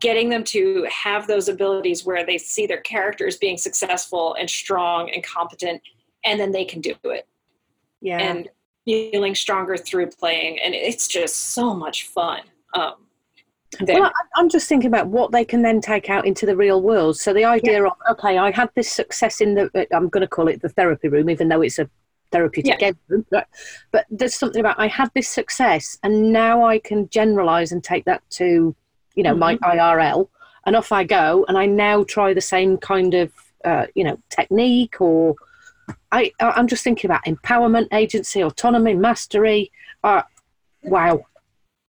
getting 0.00 0.30
them 0.30 0.42
to 0.44 0.86
have 0.90 1.26
those 1.26 1.50
abilities 1.50 2.06
where 2.06 2.24
they 2.24 2.38
see 2.38 2.66
their 2.66 2.80
characters 2.80 3.36
being 3.36 3.58
successful 3.58 4.34
and 4.40 4.48
strong 4.48 5.10
and 5.10 5.22
competent, 5.22 5.82
and 6.24 6.40
then 6.40 6.52
they 6.52 6.64
can 6.64 6.80
do 6.80 6.94
it. 7.04 7.28
Yeah, 8.00 8.16
and 8.16 8.48
feeling 8.86 9.34
stronger 9.34 9.76
through 9.76 10.06
playing, 10.06 10.58
and 10.60 10.74
it's 10.74 11.06
just 11.06 11.36
so 11.52 11.74
much 11.74 12.04
fun. 12.04 12.40
Um, 12.72 13.03
well, 13.82 14.12
I'm 14.36 14.48
just 14.48 14.68
thinking 14.68 14.88
about 14.88 15.08
what 15.08 15.32
they 15.32 15.44
can 15.44 15.62
then 15.62 15.80
take 15.80 16.10
out 16.10 16.26
into 16.26 16.46
the 16.46 16.56
real 16.56 16.82
world. 16.82 17.18
So 17.18 17.32
the 17.32 17.44
idea 17.44 17.80
yeah. 17.80 17.86
of 17.86 17.92
okay, 18.12 18.38
I 18.38 18.50
had 18.50 18.70
this 18.74 18.90
success 18.90 19.40
in 19.40 19.54
the 19.54 19.86
I'm 19.94 20.08
going 20.08 20.22
to 20.22 20.28
call 20.28 20.48
it 20.48 20.62
the 20.62 20.68
therapy 20.68 21.08
room, 21.08 21.30
even 21.30 21.48
though 21.48 21.62
it's 21.62 21.78
a 21.78 21.88
therapeutic 22.34 22.80
yeah. 22.80 22.92
game. 22.92 23.26
But, 23.30 23.48
but 23.92 24.06
there's 24.10 24.34
something 24.34 24.60
about 24.60 24.78
I 24.78 24.88
had 24.88 25.10
this 25.14 25.28
success 25.28 25.98
and 26.02 26.32
now 26.32 26.64
I 26.64 26.78
can 26.78 27.08
generalize 27.08 27.72
and 27.72 27.82
take 27.82 28.04
that 28.04 28.22
to, 28.30 28.74
you 29.14 29.22
know, 29.22 29.30
mm-hmm. 29.30 29.38
my 29.38 29.56
IRL 29.56 30.28
and 30.66 30.76
off 30.76 30.92
I 30.92 31.04
go. 31.04 31.44
And 31.48 31.56
I 31.56 31.66
now 31.66 32.04
try 32.04 32.34
the 32.34 32.40
same 32.40 32.76
kind 32.76 33.14
of, 33.14 33.32
uh, 33.64 33.86
you 33.94 34.04
know, 34.04 34.18
technique 34.30 35.00
or 35.00 35.36
I, 36.10 36.32
I'm 36.40 36.66
just 36.66 36.84
thinking 36.84 37.10
about 37.10 37.24
empowerment, 37.24 37.88
agency, 37.92 38.42
autonomy, 38.42 38.94
mastery. 38.94 39.70
Uh, 40.02 40.22
wow. 40.82 41.24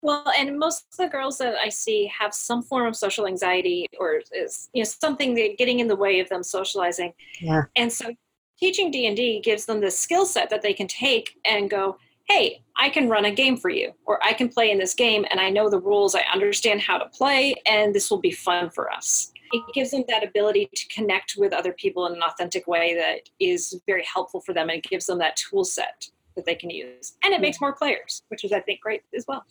Well, 0.04 0.30
and 0.38 0.58
most 0.58 0.84
of 0.92 0.98
the 0.98 1.08
girls 1.08 1.38
that 1.38 1.54
I 1.56 1.70
see 1.70 2.10
have 2.16 2.34
some 2.34 2.62
form 2.62 2.86
of 2.86 2.94
social 2.94 3.26
anxiety 3.26 3.86
or 3.98 4.20
is 4.32 4.68
you 4.72 4.82
know 4.82 4.84
something 4.84 5.34
that 5.34 5.56
getting 5.58 5.80
in 5.80 5.88
the 5.88 5.96
way 5.96 6.20
of 6.20 6.28
them 6.28 6.42
socializing. 6.42 7.14
Yeah. 7.40 7.62
And 7.74 7.92
so 7.92 8.12
teaching 8.58 8.90
d&d 8.90 9.40
gives 9.40 9.66
them 9.66 9.80
the 9.80 9.90
skill 9.90 10.26
set 10.26 10.50
that 10.50 10.62
they 10.62 10.72
can 10.72 10.86
take 10.86 11.36
and 11.44 11.68
go 11.68 11.96
hey 12.28 12.62
i 12.76 12.88
can 12.88 13.08
run 13.08 13.24
a 13.24 13.30
game 13.30 13.56
for 13.56 13.68
you 13.68 13.92
or 14.06 14.18
i 14.24 14.32
can 14.32 14.48
play 14.48 14.70
in 14.70 14.78
this 14.78 14.94
game 14.94 15.24
and 15.30 15.40
i 15.40 15.50
know 15.50 15.68
the 15.68 15.80
rules 15.80 16.14
i 16.14 16.22
understand 16.32 16.80
how 16.80 16.96
to 16.96 17.06
play 17.06 17.54
and 17.66 17.94
this 17.94 18.10
will 18.10 18.20
be 18.20 18.30
fun 18.30 18.70
for 18.70 18.90
us 18.90 19.32
it 19.52 19.62
gives 19.74 19.90
them 19.90 20.04
that 20.08 20.24
ability 20.24 20.68
to 20.74 20.88
connect 20.88 21.34
with 21.36 21.52
other 21.52 21.72
people 21.72 22.06
in 22.06 22.14
an 22.14 22.22
authentic 22.22 22.66
way 22.66 22.94
that 22.94 23.28
is 23.38 23.80
very 23.86 24.04
helpful 24.12 24.40
for 24.40 24.52
them 24.52 24.68
and 24.70 24.82
gives 24.84 25.06
them 25.06 25.18
that 25.18 25.36
tool 25.36 25.64
set 25.64 26.08
that 26.36 26.44
they 26.44 26.54
can 26.54 26.70
use 26.70 27.16
and 27.24 27.34
it 27.34 27.40
makes 27.40 27.60
more 27.60 27.74
players 27.74 28.22
which 28.28 28.44
is 28.44 28.52
i 28.52 28.60
think 28.60 28.80
great 28.80 29.02
as 29.16 29.24
well 29.28 29.44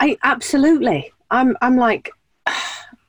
i 0.00 0.16
absolutely 0.22 1.12
i'm 1.30 1.56
i'm 1.60 1.76
like 1.76 2.10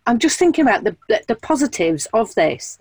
i'm 0.08 0.19
just 0.19 0.39
thinking 0.39 0.63
about 0.65 0.84
the 0.84 0.95
the 1.28 1.36
positives 1.36 2.08
of 2.13 2.34
this 2.36 2.80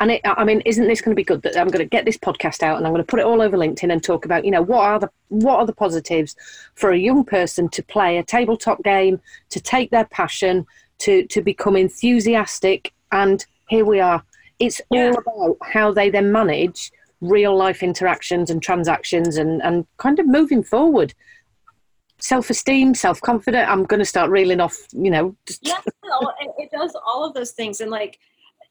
and 0.00 0.10
it, 0.10 0.20
I 0.24 0.44
mean, 0.44 0.60
isn't 0.66 0.86
this 0.86 1.00
going 1.00 1.14
to 1.14 1.16
be 1.16 1.24
good 1.24 1.42
that 1.42 1.56
I'm 1.56 1.68
going 1.68 1.84
to 1.84 1.88
get 1.88 2.04
this 2.04 2.18
podcast 2.18 2.62
out 2.62 2.78
and 2.78 2.86
I'm 2.86 2.92
going 2.92 3.02
to 3.02 3.06
put 3.06 3.20
it 3.20 3.26
all 3.26 3.40
over 3.40 3.56
LinkedIn 3.56 3.92
and 3.92 4.02
talk 4.02 4.24
about, 4.24 4.44
you 4.44 4.50
know, 4.50 4.62
what 4.62 4.80
are 4.80 4.98
the 4.98 5.08
what 5.28 5.58
are 5.58 5.66
the 5.66 5.72
positives 5.72 6.34
for 6.74 6.90
a 6.90 6.98
young 6.98 7.24
person 7.24 7.68
to 7.70 7.82
play 7.82 8.18
a 8.18 8.24
tabletop 8.24 8.82
game, 8.82 9.20
to 9.50 9.60
take 9.60 9.90
their 9.90 10.06
passion, 10.06 10.66
to 10.98 11.26
to 11.28 11.40
become 11.40 11.76
enthusiastic, 11.76 12.92
and 13.12 13.46
here 13.68 13.84
we 13.84 14.00
are. 14.00 14.22
It's 14.58 14.80
yeah. 14.90 15.10
all 15.10 15.18
about 15.18 15.56
how 15.62 15.92
they 15.92 16.10
then 16.10 16.32
manage 16.32 16.90
real 17.20 17.56
life 17.56 17.82
interactions 17.82 18.50
and 18.50 18.62
transactions 18.62 19.36
and 19.36 19.62
and 19.62 19.86
kind 19.98 20.18
of 20.18 20.26
moving 20.26 20.62
forward. 20.62 21.14
Self 22.24 22.48
esteem, 22.48 22.94
self 22.94 23.20
confident. 23.20 23.68
I'm 23.68 23.84
going 23.84 24.00
to 24.00 24.06
start 24.06 24.30
reeling 24.30 24.60
off, 24.60 24.76
you 24.92 25.10
know. 25.10 25.36
Yeah, 25.60 25.80
it 26.58 26.70
does 26.72 26.96
all 27.06 27.24
of 27.24 27.34
those 27.34 27.50
things, 27.50 27.80
and 27.80 27.90
like 27.90 28.18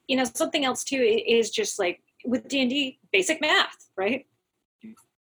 you 0.08 0.16
know 0.16 0.24
something 0.24 0.64
else 0.64 0.84
too 0.84 1.00
is 1.26 1.50
just 1.50 1.78
like 1.78 2.00
with 2.24 2.48
d&d 2.48 2.98
basic 3.12 3.40
math 3.40 3.88
right 3.96 4.26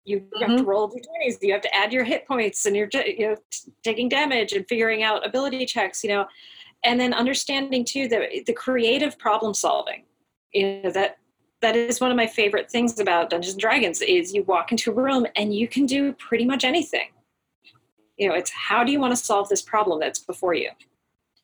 you, 0.03 0.19
mm-hmm. 0.19 0.41
have 0.41 0.49
to 0.49 0.55
mm-hmm. 0.57 0.65
roll 0.65 0.91
your 0.93 1.03
twenties. 1.03 1.37
you 1.41 1.53
have 1.53 1.61
to 1.61 1.75
add 1.75 1.93
your 1.93 2.03
hit 2.03 2.27
points 2.27 2.65
and 2.65 2.75
you're 2.75 2.89
you 3.05 3.29
know 3.29 3.35
taking 3.83 4.09
damage 4.09 4.53
and 4.53 4.67
figuring 4.67 5.03
out 5.03 5.25
ability 5.25 5.65
checks 5.65 6.03
you 6.03 6.09
know 6.09 6.25
and 6.83 6.99
then 6.99 7.13
understanding 7.13 7.85
too 7.85 8.07
the 8.07 8.43
the 8.47 8.53
creative 8.53 9.17
problem 9.19 9.53
solving 9.53 10.03
you 10.53 10.81
know 10.81 10.91
that 10.91 11.17
that 11.61 11.75
is 11.75 12.01
one 12.01 12.09
of 12.09 12.17
my 12.17 12.25
favorite 12.25 12.71
things 12.71 12.99
about 12.99 13.29
dungeons 13.29 13.53
and 13.53 13.61
dragons 13.61 14.01
is 14.01 14.33
you 14.33 14.43
walk 14.43 14.71
into 14.71 14.89
a 14.89 14.93
room 14.93 15.27
and 15.35 15.53
you 15.53 15.67
can 15.67 15.85
do 15.85 16.13
pretty 16.13 16.45
much 16.45 16.63
anything 16.63 17.09
you 18.21 18.29
know 18.29 18.35
it's 18.35 18.51
how 18.51 18.83
do 18.83 18.91
you 18.91 18.99
want 18.99 19.11
to 19.11 19.17
solve 19.17 19.49
this 19.49 19.61
problem 19.61 19.99
that's 19.99 20.19
before 20.19 20.53
you 20.53 20.69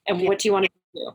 and 0.08 0.22
what 0.22 0.40
do 0.40 0.48
you 0.48 0.54
want 0.54 0.66
to 0.66 0.72
do 0.96 1.12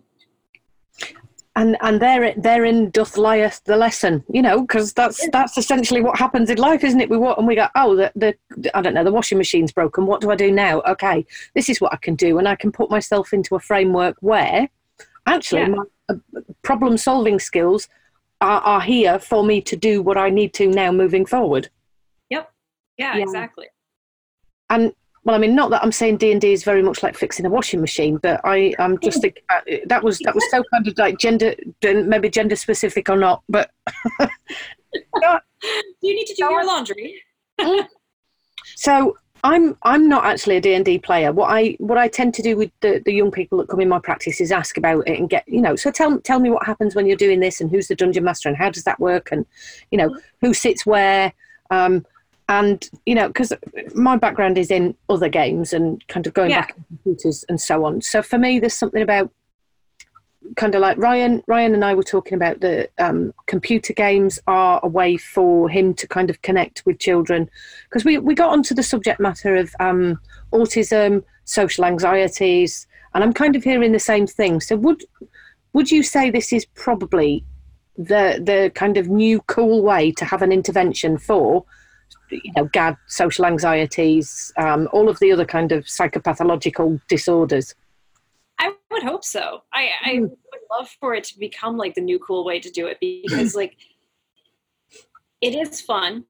and 1.56 1.76
and 1.80 2.02
there 2.02 2.34
therein 2.36 2.90
doth 2.90 3.16
lieth 3.16 3.62
the 3.64 3.76
lesson 3.76 4.24
you 4.28 4.42
know 4.42 4.62
because 4.62 4.92
that's 4.92 5.26
that's 5.30 5.56
essentially 5.56 6.02
what 6.02 6.18
happens 6.18 6.50
in 6.50 6.58
life 6.58 6.82
isn't 6.82 7.00
it 7.00 7.08
we 7.08 7.16
walk 7.16 7.38
and 7.38 7.46
we 7.46 7.54
go 7.54 7.68
oh 7.76 7.94
the, 7.94 8.12
the 8.16 8.34
i 8.76 8.82
don't 8.82 8.94
know 8.94 9.04
the 9.04 9.12
washing 9.12 9.38
machine's 9.38 9.72
broken 9.72 10.04
what 10.04 10.20
do 10.20 10.30
i 10.30 10.36
do 10.36 10.50
now 10.50 10.80
okay 10.82 11.24
this 11.54 11.68
is 11.68 11.80
what 11.80 11.92
i 11.92 11.96
can 11.96 12.14
do 12.16 12.38
and 12.38 12.48
i 12.48 12.56
can 12.56 12.72
put 12.72 12.90
myself 12.90 13.32
into 13.32 13.54
a 13.54 13.60
framework 13.60 14.16
where 14.20 14.68
actually 15.26 15.60
yeah. 15.60 15.68
my 15.68 15.84
uh, 16.08 16.14
problem 16.62 16.96
solving 16.96 17.38
skills 17.38 17.88
are, 18.42 18.60
are 18.62 18.80
here 18.80 19.18
for 19.18 19.44
me 19.44 19.60
to 19.62 19.76
do 19.76 20.02
what 20.02 20.18
I 20.18 20.28
need 20.28 20.52
to 20.54 20.66
now 20.66 20.90
moving 20.90 21.24
forward. 21.24 21.70
Yep. 22.28 22.52
Yeah, 22.98 23.16
yeah. 23.16 23.22
exactly. 23.22 23.68
And 24.68 24.92
well, 25.24 25.36
I 25.36 25.38
mean, 25.38 25.54
not 25.54 25.70
that 25.70 25.82
I'm 25.82 25.92
saying 25.92 26.16
D 26.16 26.32
and 26.32 26.40
D 26.40 26.52
is 26.52 26.64
very 26.64 26.82
much 26.82 27.02
like 27.02 27.16
fixing 27.16 27.46
a 27.46 27.50
washing 27.50 27.80
machine, 27.80 28.16
but 28.16 28.40
I 28.44 28.74
am 28.78 28.98
just 28.98 29.20
thinking 29.20 29.42
uh, 29.50 29.60
that 29.86 30.02
was 30.02 30.18
that 30.20 30.34
was 30.34 30.44
so 30.50 30.62
kind 30.72 30.86
of 30.86 30.98
like 30.98 31.18
gender, 31.18 31.54
maybe 31.82 32.28
gender 32.28 32.56
specific 32.56 33.08
or 33.08 33.16
not, 33.16 33.42
but. 33.48 33.70
Do 34.92 35.38
you 36.02 36.14
need 36.14 36.26
to 36.26 36.34
do 36.34 36.44
your 36.44 36.66
laundry. 36.66 37.22
so 38.76 39.16
I'm 39.44 39.76
I'm 39.82 40.08
not 40.08 40.24
actually 40.24 40.56
a 40.56 40.60
D&D 40.60 40.98
player. 40.98 41.32
What 41.32 41.48
I 41.50 41.76
what 41.78 41.98
I 41.98 42.08
tend 42.08 42.34
to 42.34 42.42
do 42.42 42.56
with 42.56 42.70
the, 42.80 43.02
the 43.04 43.12
young 43.12 43.30
people 43.30 43.58
that 43.58 43.68
come 43.68 43.80
in 43.80 43.88
my 43.88 43.98
practice 43.98 44.40
is 44.40 44.52
ask 44.52 44.76
about 44.76 45.06
it 45.08 45.18
and 45.18 45.28
get 45.28 45.46
you 45.48 45.60
know. 45.60 45.76
So 45.76 45.90
tell 45.90 46.18
tell 46.20 46.40
me 46.40 46.50
what 46.50 46.66
happens 46.66 46.94
when 46.94 47.06
you're 47.06 47.16
doing 47.16 47.40
this 47.40 47.60
and 47.60 47.70
who's 47.70 47.88
the 47.88 47.96
dungeon 47.96 48.24
master 48.24 48.48
and 48.48 48.58
how 48.58 48.70
does 48.70 48.84
that 48.84 49.00
work 49.00 49.30
and 49.32 49.46
you 49.90 49.98
know 49.98 50.16
who 50.40 50.54
sits 50.54 50.86
where. 50.86 51.32
Um, 51.70 52.04
and 52.48 52.88
you 53.06 53.14
know 53.14 53.28
because 53.28 53.52
my 53.94 54.16
background 54.16 54.58
is 54.58 54.70
in 54.70 54.94
other 55.08 55.28
games 55.28 55.72
and 55.72 56.06
kind 56.08 56.26
of 56.26 56.34
going 56.34 56.50
yeah. 56.50 56.62
back 56.62 56.76
to 56.76 56.82
computers 56.88 57.44
and 57.48 57.60
so 57.60 57.84
on. 57.84 58.00
So 58.00 58.22
for 58.22 58.38
me, 58.38 58.58
there's 58.58 58.74
something 58.74 59.02
about 59.02 59.30
kind 60.56 60.74
of 60.74 60.80
like 60.80 60.98
Ryan, 60.98 61.42
Ryan 61.46 61.74
and 61.74 61.84
I 61.84 61.94
were 61.94 62.02
talking 62.02 62.34
about 62.34 62.60
the 62.60 62.88
um, 62.98 63.32
computer 63.46 63.92
games 63.92 64.38
are 64.46 64.80
a 64.82 64.88
way 64.88 65.16
for 65.16 65.68
him 65.68 65.94
to 65.94 66.06
kind 66.08 66.30
of 66.30 66.42
connect 66.42 66.84
with 66.84 66.98
children 66.98 67.48
because 67.88 68.04
we, 68.04 68.18
we 68.18 68.34
got 68.34 68.50
onto 68.50 68.74
the 68.74 68.82
subject 68.82 69.20
matter 69.20 69.56
of 69.56 69.74
um, 69.80 70.20
autism, 70.52 71.24
social 71.44 71.84
anxieties, 71.84 72.86
and 73.14 73.22
I'm 73.22 73.32
kind 73.32 73.56
of 73.56 73.64
hearing 73.64 73.92
the 73.92 73.98
same 73.98 74.26
thing. 74.26 74.60
So 74.60 74.76
would 74.76 75.04
would 75.72 75.90
you 75.90 76.02
say 76.02 76.30
this 76.30 76.52
is 76.52 76.66
probably 76.74 77.44
the 77.96 78.40
the 78.42 78.72
kind 78.74 78.96
of 78.96 79.08
new 79.08 79.40
cool 79.42 79.82
way 79.82 80.12
to 80.12 80.24
have 80.24 80.42
an 80.42 80.52
intervention 80.52 81.18
for 81.18 81.64
you 82.32 82.52
know 82.56 82.64
GAD, 82.72 82.96
social 83.06 83.46
anxieties, 83.46 84.52
um, 84.56 84.88
all 84.92 85.08
of 85.08 85.18
the 85.18 85.32
other 85.32 85.44
kind 85.44 85.72
of 85.72 85.84
psychopathological 85.84 87.00
disorders? 87.08 87.74
I 88.58 88.72
would 88.90 89.02
hope 89.02 89.24
so. 89.24 89.62
I, 89.72 89.90
I 90.04 90.16
hmm. 90.16 90.22
would 90.22 90.32
love 90.70 90.88
for 91.00 91.14
it 91.14 91.24
to 91.24 91.38
become 91.38 91.76
like 91.76 91.94
the 91.94 92.00
new 92.00 92.18
cool 92.18 92.44
way 92.44 92.60
to 92.60 92.70
do 92.70 92.86
it 92.86 92.98
because 93.00 93.54
like 93.54 93.76
it 95.40 95.54
is 95.54 95.80
fun. 95.80 96.24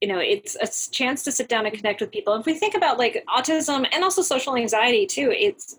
You 0.00 0.08
know, 0.08 0.18
it's 0.18 0.56
a 0.56 0.90
chance 0.90 1.22
to 1.24 1.32
sit 1.32 1.48
down 1.48 1.66
and 1.66 1.74
connect 1.74 2.00
with 2.00 2.10
people. 2.10 2.34
If 2.34 2.46
we 2.46 2.54
think 2.54 2.74
about 2.74 2.98
like 2.98 3.24
autism 3.28 3.86
and 3.92 4.04
also 4.04 4.22
social 4.22 4.56
anxiety 4.56 5.06
too, 5.06 5.32
it's 5.32 5.76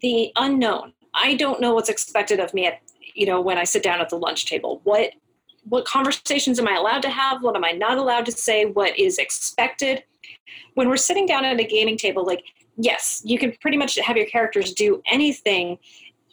the 0.00 0.32
unknown. 0.36 0.94
I 1.14 1.34
don't 1.34 1.60
know 1.60 1.74
what's 1.74 1.88
expected 1.88 2.40
of 2.40 2.54
me 2.54 2.66
at 2.66 2.80
you 3.14 3.26
know 3.26 3.40
when 3.40 3.58
I 3.58 3.64
sit 3.64 3.82
down 3.82 4.00
at 4.00 4.08
the 4.08 4.16
lunch 4.16 4.46
table. 4.46 4.80
What 4.84 5.12
what 5.64 5.84
conversations 5.84 6.58
am 6.58 6.68
I 6.68 6.76
allowed 6.76 7.02
to 7.02 7.10
have? 7.10 7.42
What 7.42 7.56
am 7.56 7.64
I 7.64 7.72
not 7.72 7.98
allowed 7.98 8.26
to 8.26 8.32
say? 8.32 8.66
What 8.66 8.98
is 8.98 9.18
expected? 9.18 10.04
When 10.74 10.88
we're 10.88 10.96
sitting 10.96 11.26
down 11.26 11.44
at 11.44 11.60
a 11.60 11.64
gaming 11.64 11.96
table, 11.96 12.24
like 12.24 12.44
yes, 12.76 13.22
you 13.24 13.38
can 13.38 13.52
pretty 13.60 13.76
much 13.76 13.96
have 13.96 14.16
your 14.16 14.26
characters 14.26 14.72
do 14.72 15.02
anything, 15.10 15.78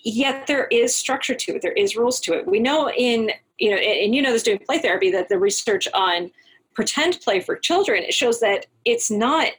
yet 0.03 0.47
there 0.47 0.67
is 0.67 0.95
structure 0.95 1.35
to 1.35 1.55
it. 1.55 1.61
There 1.61 1.73
is 1.73 1.95
rules 1.95 2.19
to 2.21 2.33
it. 2.33 2.47
We 2.47 2.59
know 2.59 2.89
in, 2.89 3.31
you 3.57 3.71
know, 3.71 3.77
and 3.77 4.15
you 4.15 4.21
know 4.21 4.31
this 4.31 4.43
doing 4.43 4.59
play 4.59 4.79
therapy 4.79 5.11
that 5.11 5.29
the 5.29 5.37
research 5.37 5.87
on 5.93 6.31
pretend 6.73 7.19
play 7.21 7.39
for 7.39 7.55
children, 7.55 8.03
it 8.03 8.13
shows 8.13 8.39
that 8.39 8.67
it's 8.85 9.09
not 9.09 9.51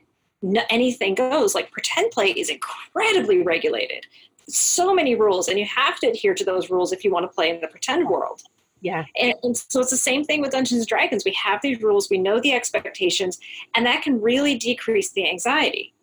anything 0.70 1.14
goes. 1.14 1.54
Like 1.54 1.70
pretend 1.72 2.12
play 2.12 2.28
is 2.28 2.48
incredibly 2.48 3.42
regulated. 3.42 4.06
So 4.48 4.94
many 4.94 5.14
rules, 5.14 5.48
and 5.48 5.58
you 5.58 5.66
have 5.66 5.98
to 6.00 6.06
adhere 6.06 6.34
to 6.34 6.44
those 6.44 6.70
rules 6.70 6.92
if 6.92 7.04
you 7.04 7.10
want 7.10 7.24
to 7.24 7.34
play 7.34 7.50
in 7.50 7.60
the 7.60 7.68
pretend 7.68 8.08
world. 8.08 8.42
Yeah. 8.80 9.04
And, 9.20 9.34
and, 9.42 9.56
so 9.56 9.80
it's 9.80 9.90
the 9.90 9.96
same 9.96 10.24
thing 10.24 10.40
with 10.40 10.52
Dungeons 10.52 10.80
and 10.80 10.86
Dragons. 10.86 11.24
We 11.24 11.36
have 11.44 11.60
these 11.62 11.82
rules, 11.82 12.08
we 12.08 12.18
know 12.18 12.38
the 12.38 12.52
expectations, 12.52 13.38
and 13.74 13.84
that 13.86 14.02
can 14.02 14.20
really 14.20 14.56
decrease 14.56 15.10
the 15.10 15.28
anxiety 15.28 15.94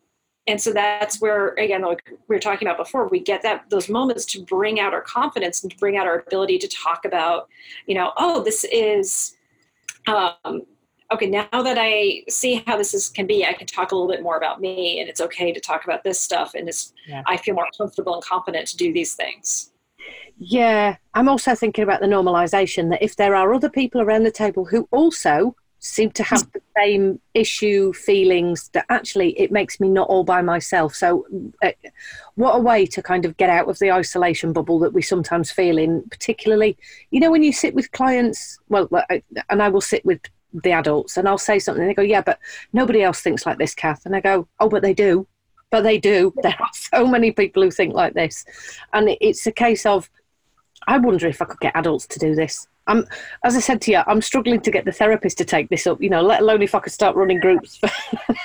and 0.48 0.62
so 0.62 0.72
that's 0.72 1.20
where 1.20 1.50
again 1.54 1.82
like 1.82 2.02
we 2.28 2.36
were 2.36 2.40
talking 2.40 2.68
about 2.68 2.78
before 2.78 3.08
we 3.08 3.20
get 3.20 3.42
that 3.42 3.70
those 3.70 3.90
moments 3.90 4.26
to 4.26 4.44
bring 4.44 4.80
out 4.80 4.94
our 4.94 5.02
confidence 5.02 5.64
and 5.64 5.72
to 5.72 5.78
bring 5.78 5.98
out 5.98 6.08
our 6.08 6.20
ability 6.20 6.58
to 6.58 6.68
talk 6.68 7.06
about 7.06 7.48
you 7.88 7.96
know 7.96 8.12
oh 8.18 8.44
this 8.44 8.64
is 8.66 9.36
um, 10.08 10.62
okay 11.12 11.28
now 11.28 11.48
that 11.52 11.78
i 11.80 12.24
see 12.30 12.64
how 12.68 12.78
this 12.78 12.94
is 12.94 13.10
can 13.10 13.26
be 13.26 13.46
i 13.46 13.54
can 13.54 13.68
talk 13.68 13.92
a 13.92 13.96
little 13.96 14.10
bit 14.10 14.22
more 14.22 14.38
about 14.38 14.62
me 14.62 15.00
and 15.00 15.10
it's 15.10 15.22
okay 15.22 15.52
to 15.52 15.60
talk 15.60 15.84
about 15.84 16.04
this 16.04 16.20
stuff 16.20 16.54
and 16.54 16.68
it's 16.70 16.94
yeah. 17.08 17.24
i 17.26 17.38
feel 17.38 17.56
more 17.56 17.68
comfortable 17.78 18.14
and 18.14 18.24
confident 18.24 18.68
to 18.68 18.78
do 18.78 18.94
these 18.94 19.14
things 19.14 19.72
yeah 20.38 20.96
i'm 21.14 21.30
also 21.30 21.56
thinking 21.56 21.84
about 21.84 22.02
the 22.02 22.08
normalization 22.08 22.90
that 22.90 23.02
if 23.02 23.16
there 23.16 23.36
are 23.36 23.54
other 23.54 23.70
people 23.70 24.02
around 24.02 24.24
the 24.24 24.32
table 24.32 24.66
who 24.66 24.88
also 24.92 25.56
seem 25.86 26.10
to 26.10 26.24
have 26.24 26.52
the 26.52 26.62
same 26.76 27.20
issue 27.34 27.94
feelings 27.94 28.70
that 28.70 28.86
actually 28.90 29.40
it 29.40 29.52
makes 29.52 29.80
me 29.80 29.88
not 29.88 30.08
all 30.08 30.24
by 30.24 30.42
myself. 30.42 30.96
So 30.96 31.26
uh, 31.62 31.72
what 32.34 32.56
a 32.56 32.60
way 32.60 32.86
to 32.88 33.04
kind 33.04 33.24
of 33.24 33.38
get 33.38 33.50
out 33.50 33.70
of 33.70 33.78
the 33.80 33.92
isolation 33.92 34.52
bubble 34.52 34.80
that 34.80 34.94
we 34.94 35.02
sometimes 35.02 35.52
feel 35.52 35.78
in 35.78 36.02
particularly 36.10 36.78
you 37.12 37.20
know 37.20 37.32
when 37.32 37.44
you 37.44 37.54
sit 37.54 37.76
with 37.76 37.92
clients 37.92 38.60
well 38.68 38.90
and 39.50 39.62
i 39.62 39.70
will 39.70 39.82
sit 39.82 40.04
with 40.06 40.22
the 40.54 40.72
adults 40.72 41.18
and 41.18 41.28
i'll 41.28 41.38
say 41.38 41.60
something 41.60 41.82
and 41.82 41.90
they 41.90 41.94
go 41.94 42.02
yeah 42.02 42.22
but 42.22 42.40
nobody 42.74 43.04
else 43.04 43.22
thinks 43.22 43.46
like 43.46 43.58
this 43.58 43.76
cath. 43.76 44.06
And 44.06 44.16
i 44.16 44.20
go 44.20 44.48
oh 44.60 44.70
but 44.70 44.82
they 44.82 44.94
do 44.94 45.28
but 45.76 45.82
they 45.82 45.98
do 45.98 46.34
there 46.42 46.56
are 46.58 46.70
so 46.74 47.06
many 47.06 47.32
people 47.32 47.62
who 47.62 47.70
think 47.70 47.94
like 47.94 48.14
this 48.14 48.46
and 48.94 49.10
it's 49.20 49.46
a 49.46 49.52
case 49.52 49.86
of 49.86 50.10
i 50.88 50.98
wonder 50.98 51.28
if 51.28 51.42
i 51.42 51.46
could 51.46 51.60
get 51.60 51.76
adults 51.76 52.08
to 52.08 52.18
do 52.18 52.34
this 52.34 52.68
I'm, 52.88 53.04
as 53.44 53.56
I 53.56 53.62
said 53.62 53.82
to 53.82 53.92
you, 53.92 54.02
I'm 54.06 54.22
struggling 54.22 54.62
to 54.62 54.70
get 54.70 54.86
the 54.86 54.92
therapist 54.92 55.40
to 55.40 55.44
take 55.44 55.70
this 55.70 55.88
up. 55.88 56.00
You 56.04 56.12
know, 56.12 56.22
let 56.22 56.42
alone 56.42 56.62
if 56.62 56.76
I 56.76 56.80
could 56.80 56.94
start 56.94 57.16
running 57.16 57.40
groups. 57.40 57.82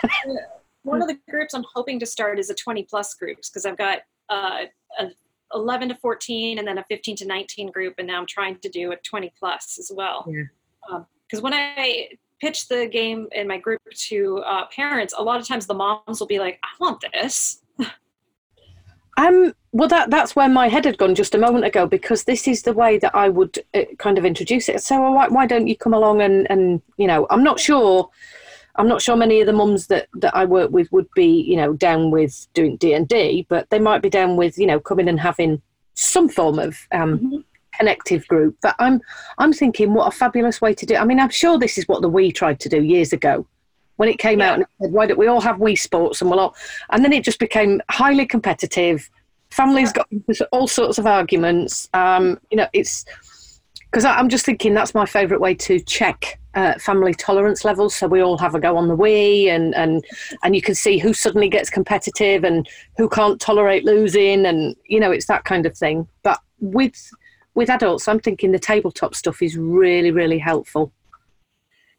One 0.83 1.03
of 1.03 1.09
the 1.09 1.19
groups 1.29 1.53
I'm 1.53 1.66
hoping 1.75 2.01
to 2.01 2.07
start 2.07 2.38
is 2.38 2.49
a 2.49 2.55
20 2.55 2.85
plus 2.85 3.12
groups 3.12 3.51
because 3.51 3.66
I've 3.66 3.77
got 3.77 3.99
uh, 4.31 4.61
a 4.99 5.11
11 5.53 5.90
to 5.90 5.95
14 5.97 6.59
and 6.59 6.66
then 6.66 6.79
a 6.79 6.85
15 6.88 7.16
to 7.16 7.27
19 7.27 7.71
group, 7.71 7.97
and 7.99 8.07
now 8.07 8.19
I'm 8.19 8.27
trying 8.27 8.59
to 8.61 8.71
do 8.71 8.93
a 8.93 8.97
20 8.97 9.31
plus 9.38 9.79
as 9.79 9.93
well. 9.95 10.25
Because 10.25 11.40
um, 11.40 11.43
when 11.43 11.53
I 11.53 12.09
pitch 12.40 12.68
the 12.68 12.87
game 12.87 13.29
in 13.33 13.46
my 13.46 13.59
group 13.59 13.81
to 13.94 14.38
uh, 14.46 14.66
parents, 14.66 15.14
a 15.16 15.22
lot 15.22 15.40
of 15.40 15.46
times 15.46 15.66
the 15.66 15.74
moms 15.74 16.20
will 16.20 16.26
be 16.26 16.38
like, 16.38 16.59
"I 16.62 16.68
want 16.81 17.05
this." 17.12 17.62
Um, 19.16 19.53
well, 19.72 19.88
that 19.88 20.09
that's 20.11 20.35
where 20.35 20.48
my 20.48 20.68
head 20.68 20.87
had 20.87 20.96
gone 20.96 21.14
just 21.14 21.35
a 21.35 21.38
moment 21.38 21.66
ago 21.66 21.87
because 21.87 22.24
this 22.24 22.48
is 22.48 22.62
the 22.62 22.72
way 22.72 22.96
that 22.98 23.14
I 23.14 23.29
would 23.29 23.59
uh, 23.74 23.83
kind 23.98 24.16
of 24.16 24.24
introduce 24.24 24.68
it. 24.68 24.83
So 24.83 24.98
why, 25.11 25.29
why 25.29 25.46
don't 25.46 25.66
you 25.66 25.76
come 25.76 25.92
along 25.92 26.22
and 26.22 26.46
and 26.50 26.81
you 26.96 27.07
know 27.07 27.26
I'm 27.29 27.44
not 27.44 27.61
sure. 27.61 28.09
I'm 28.76 28.88
not 28.88 29.03
sure 29.03 29.16
many 29.16 29.40
of 29.40 29.46
the 29.46 29.53
mums 29.53 29.88
that, 29.88 30.09
that 30.14 30.35
I 30.35 30.44
work 30.44 30.70
with 30.70 30.90
would 30.92 31.09
be, 31.14 31.26
you 31.26 31.57
know, 31.57 31.72
down 31.72 32.12
with 32.12 32.46
doing 32.55 32.76
D 32.76 32.94
and 32.94 33.07
D, 33.07 33.44
but 33.48 33.68
they 33.68 33.81
might 33.81 34.00
be 34.00 34.09
down 34.09 34.37
with, 34.37 34.57
you 34.59 34.66
know, 34.66 34.79
coming 34.79 35.09
and 35.09 35.18
having 35.18 35.61
some 35.94 36.29
form 36.29 36.59
of 36.61 36.87
um, 36.92 37.18
mm-hmm. 37.18 37.37
Connective 37.76 38.26
group. 38.28 38.56
But 38.62 38.74
I'm 38.78 39.00
I'm 39.38 39.52
thinking, 39.52 39.94
what 39.94 40.09
a 40.09 40.16
fabulous 40.16 40.61
way 40.61 40.74
to 40.74 40.87
do. 40.87 40.94
It. 40.94 41.00
I 41.00 41.04
mean, 41.04 41.20
I'm 41.20 41.30
sure 41.30 41.59
this 41.59 41.78
is 41.78 41.87
what 41.88 42.02
the 42.02 42.11
Wii 42.11 42.35
tried 42.35 42.61
to 42.61 42.68
do 42.68 42.83
years 42.83 43.12
ago 43.12 43.46
when 43.96 44.09
it 44.09 44.18
came 44.18 44.38
yeah. 44.38 44.50
out 44.50 44.54
and 44.54 44.66
said, 44.80 44.92
why 44.92 45.06
don't 45.06 45.18
we 45.18 45.26
all 45.26 45.42
have 45.42 45.56
Wii 45.56 45.78
Sports 45.78 46.22
and 46.22 46.30
we'll 46.30 46.40
all, 46.40 46.56
and 46.88 47.04
then 47.04 47.12
it 47.12 47.22
just 47.22 47.38
became 47.38 47.83
highly 47.90 48.26
competitive. 48.26 49.11
Families 49.50 49.92
got 49.92 50.09
all 50.52 50.68
sorts 50.68 50.96
of 50.96 51.06
arguments. 51.06 51.88
Um, 51.92 52.40
you 52.50 52.56
know, 52.56 52.68
it's 52.72 53.04
because 53.90 54.04
I'm 54.04 54.28
just 54.28 54.46
thinking 54.46 54.72
that's 54.72 54.94
my 54.94 55.04
favourite 55.04 55.40
way 55.40 55.54
to 55.56 55.80
check 55.80 56.38
uh, 56.54 56.74
family 56.78 57.12
tolerance 57.12 57.64
levels. 57.64 57.94
So 57.94 58.06
we 58.06 58.20
all 58.20 58.38
have 58.38 58.54
a 58.54 58.61
go 58.61 58.76
on 58.76 58.88
the 58.88 58.96
Wii, 58.96 59.48
and 59.48 59.74
and 59.74 60.04
and 60.42 60.54
you 60.54 60.62
can 60.62 60.74
see 60.74 60.98
who 60.98 61.12
suddenly 61.12 61.48
gets 61.48 61.70
competitive 61.70 62.44
and 62.44 62.68
who 62.96 63.09
can't 63.09 63.40
tolerate 63.40 63.85
losing, 63.85 64.46
and 64.46 64.76
you 64.87 65.00
know, 65.00 65.11
it's 65.11 65.26
that 65.26 65.44
kind 65.44 65.66
of 65.66 65.76
thing. 65.76 66.09
But 66.22 66.40
with 66.61 67.11
with 67.54 67.70
adults, 67.70 68.08
I'm 68.08 68.20
thinking 68.20 68.52
the 68.52 68.58
tabletop 68.58 69.14
stuff 69.14 69.42
is 69.42 69.56
really 69.56 70.10
really 70.10 70.38
helpful. 70.38 70.92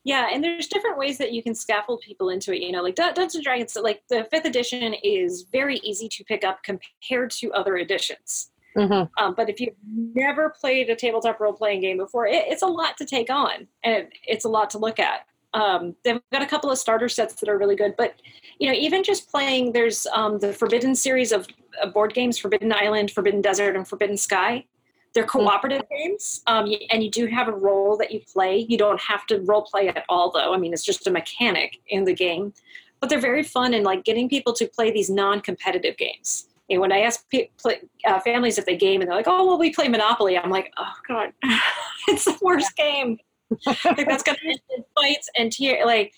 Yeah, 0.04 0.30
and 0.34 0.44
there's 0.44 0.68
different 0.68 0.98
ways 0.98 1.20
that 1.20 1.32
you 1.32 1.44
can 1.44 1.54
scaffold 1.54 2.02
people 2.02 2.30
into 2.30 2.54
it. 2.54 2.62
You 2.62 2.72
know, 2.72 2.82
like 2.82 2.96
Dungeons 2.96 3.36
and 3.36 3.44
Dragons, 3.44 3.78
like 3.80 4.02
the 4.10 4.28
fifth 4.32 4.46
edition 4.46 4.96
is 5.04 5.46
very 5.52 5.78
easy 5.84 6.08
to 6.10 6.24
pick 6.24 6.44
up 6.44 6.64
compared 6.64 7.30
to 7.32 7.52
other 7.52 7.78
editions. 7.78 8.52
Mm-hmm. 8.76 9.24
Um, 9.24 9.34
but 9.36 9.50
if 9.50 9.60
you've 9.60 9.76
never 9.94 10.50
played 10.50 10.90
a 10.90 10.96
tabletop 10.96 11.40
role 11.40 11.54
playing 11.54 11.82
game 11.82 11.98
before, 11.98 12.26
it, 12.26 12.46
it's 12.48 12.62
a 12.62 12.68
lot 12.68 12.98
to 12.98 13.06
take 13.06 13.30
on 13.30 13.68
and 13.84 14.08
it's 14.26 14.46
a 14.46 14.50
lot 14.50 14.70
to 14.72 14.78
look 14.78 15.00
at. 15.00 15.26
Um, 15.54 15.96
they've 16.04 16.22
got 16.32 16.42
a 16.42 16.46
couple 16.46 16.72
of 16.72 16.78
starter 16.78 17.10
sets 17.10 17.36
that 17.36 17.50
are 17.50 17.58
really 17.58 17.76
good, 17.76 17.96
but 17.98 18.16
you 18.60 18.70
know, 18.70 18.74
even 18.74 19.04
just 19.04 19.30
playing, 19.30 19.74
there's 19.74 20.08
um, 20.14 20.40
the 20.40 20.54
Forbidden 20.54 20.96
series 20.96 21.34
of 21.34 21.46
uh, 21.82 21.88
board 21.88 22.14
games: 22.14 22.38
Forbidden 22.38 22.72
Island, 22.72 23.12
Forbidden 23.12 23.42
Desert, 23.42 23.76
and 23.76 23.86
Forbidden 23.86 24.16
Sky. 24.16 24.66
They're 25.14 25.24
hmm. 25.24 25.40
cooperative 25.40 25.84
games, 25.90 26.42
um, 26.48 26.74
and 26.90 27.04
you 27.04 27.10
do 27.10 27.28
have 27.28 27.48
a 27.48 27.54
role 27.54 27.98
that 27.98 28.12
you 28.12 28.22
play. 28.32 28.66
You 28.70 28.78
don't 28.78 29.02
have 29.02 29.26
to 29.28 29.40
role 29.42 29.64
play 29.64 29.90
at 29.90 30.06
all, 30.10 30.32
though. 30.32 30.54
I 30.54 30.58
mean, 30.58 30.74
it's 30.74 30.86
just 30.86 31.08
a 31.08 31.12
mechanic 31.12 31.80
in 31.88 32.06
the 32.06 32.14
game, 32.14 32.54
but 33.00 33.10
they're 33.10 33.20
very 33.20 33.44
fun 33.44 33.74
and 33.74 33.84
like 33.84 34.04
getting 34.04 34.30
people 34.30 34.54
to 34.54 34.68
play 34.68 34.92
these 34.92 35.10
non-competitive 35.10 35.98
games. 35.98 36.48
And 36.70 36.80
when 36.80 36.94
I 36.94 37.02
ask 37.02 37.26
play, 37.58 37.82
uh, 38.06 38.20
families 38.22 38.58
if 38.58 38.66
they 38.66 38.78
game, 38.78 39.02
and 39.02 39.10
they're 39.10 39.18
like, 39.18 39.28
"Oh, 39.28 39.46
well, 39.46 39.60
we 39.60 39.74
play 39.74 39.90
Monopoly," 39.90 40.38
I'm 40.38 40.50
like, 40.50 40.72
"Oh 40.78 40.94
God, 41.08 41.34
it's 42.08 42.26
the 42.26 42.38
worst 42.42 42.76
game. 42.78 43.18
like 43.66 44.08
that's 44.08 44.24
gonna 44.24 44.38
end 44.46 44.60
in 44.78 44.84
fights 44.96 45.30
and 45.38 45.52
tear. 45.52 45.86
Like, 45.86 46.14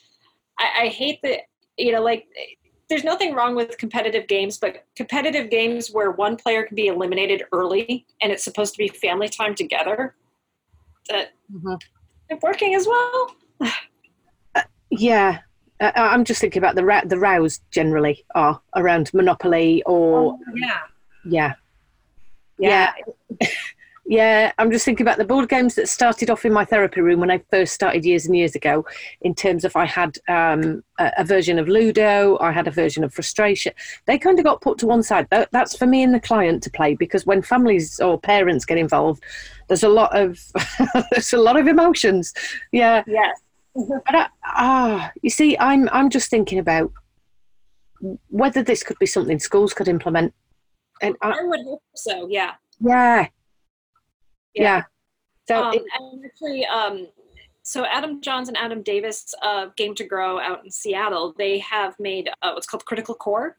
I, 0.60 0.84
I 0.84 0.88
hate 0.89 1.19
that. 1.23 1.41
You 1.77 1.93
know, 1.93 2.03
like 2.03 2.27
there's 2.89 3.03
nothing 3.03 3.33
wrong 3.33 3.55
with 3.55 3.77
competitive 3.77 4.27
games, 4.27 4.57
but 4.57 4.85
competitive 4.95 5.49
games 5.49 5.89
where 5.91 6.11
one 6.11 6.35
player 6.35 6.63
can 6.63 6.75
be 6.75 6.87
eliminated 6.87 7.43
early 7.51 8.05
and 8.21 8.31
it's 8.31 8.43
supposed 8.43 8.73
to 8.73 8.77
be 8.77 8.87
family 8.87 9.29
time 9.29 9.55
together, 9.55 10.15
that 11.09 11.29
mm-hmm. 11.51 12.35
working 12.41 12.75
as 12.75 12.87
well. 12.87 13.35
uh, 14.55 14.61
yeah, 14.91 15.39
uh, 15.79 15.91
I'm 15.95 16.23
just 16.23 16.41
thinking 16.41 16.61
about 16.61 16.75
the 16.75 17.01
the 17.05 17.17
rows 17.17 17.59
generally 17.71 18.25
are 18.35 18.61
around 18.75 19.13
Monopoly 19.13 19.83
or 19.85 20.33
oh, 20.33 20.39
yeah, 20.55 20.79
yeah, 21.25 21.53
yeah. 22.59 22.93
yeah. 23.41 23.47
Yeah, 24.05 24.51
I'm 24.57 24.69
just 24.69 24.83
thinking 24.83 25.05
about 25.05 25.17
the 25.17 25.23
board 25.23 25.47
games 25.47 25.75
that 25.75 25.87
started 25.87 26.29
off 26.29 26.43
in 26.43 26.51
my 26.51 26.65
therapy 26.65 26.99
room 26.99 27.21
when 27.21 27.31
I 27.31 27.37
first 27.49 27.73
started 27.73 28.03
years 28.03 28.25
and 28.25 28.35
years 28.35 28.53
ago. 28.53 28.85
In 29.21 29.33
terms 29.33 29.63
of, 29.63 29.77
I 29.77 29.85
had 29.85 30.17
um, 30.27 30.83
a, 30.99 31.11
a, 31.19 31.23
version 31.23 31.57
of 31.57 31.69
Ludo, 31.69 32.37
I 32.41 32.51
had 32.51 32.67
a 32.67 32.71
version 32.71 33.05
of 33.05 33.13
Frustration. 33.13 33.71
They 34.05 34.17
kind 34.17 34.37
of 34.37 34.43
got 34.43 34.59
put 34.59 34.77
to 34.79 34.87
one 34.87 35.03
side. 35.03 35.27
That, 35.29 35.49
that's 35.51 35.77
for 35.77 35.85
me 35.85 36.03
and 36.03 36.13
the 36.13 36.19
client 36.19 36.61
to 36.63 36.69
play 36.69 36.95
because 36.95 37.25
when 37.25 37.41
families 37.41 38.01
or 38.01 38.19
parents 38.19 38.65
get 38.65 38.77
involved, 38.77 39.23
there's 39.69 39.83
a 39.83 39.89
lot 39.89 40.15
of 40.17 40.37
there's 41.11 41.31
a 41.31 41.37
lot 41.37 41.57
of 41.57 41.67
emotions. 41.67 42.33
Yeah. 42.73 43.03
Yes. 43.07 43.39
ah, 44.45 45.11
you 45.21 45.29
see, 45.29 45.57
I'm 45.57 45.87
I'm 45.93 46.09
just 46.09 46.29
thinking 46.29 46.59
about 46.59 46.91
whether 48.29 48.61
this 48.61 48.83
could 48.83 48.99
be 48.99 49.05
something 49.05 49.39
schools 49.39 49.73
could 49.73 49.87
implement. 49.87 50.33
And 51.01 51.15
I, 51.21 51.31
I 51.31 51.43
would 51.43 51.61
hope 51.63 51.81
so. 51.95 52.27
Yeah. 52.29 52.51
Yeah, 52.79 53.27
yeah. 54.55 54.83
So 55.47 55.63
um, 55.63 55.73
it, 55.73 55.83
and 55.99 56.25
actually, 56.25 56.65
um, 56.65 57.07
so 57.63 57.85
Adam 57.85 58.21
Johns 58.21 58.47
and 58.47 58.57
Adam 58.57 58.81
Davis, 58.81 59.33
uh, 59.41 59.67
Game 59.75 59.95
to 59.95 60.03
Grow 60.03 60.39
out 60.39 60.63
in 60.63 60.71
Seattle, 60.71 61.33
they 61.37 61.59
have 61.59 61.99
made 61.99 62.29
uh, 62.41 62.51
what's 62.53 62.67
called 62.67 62.85
Critical 62.85 63.15
Core, 63.15 63.57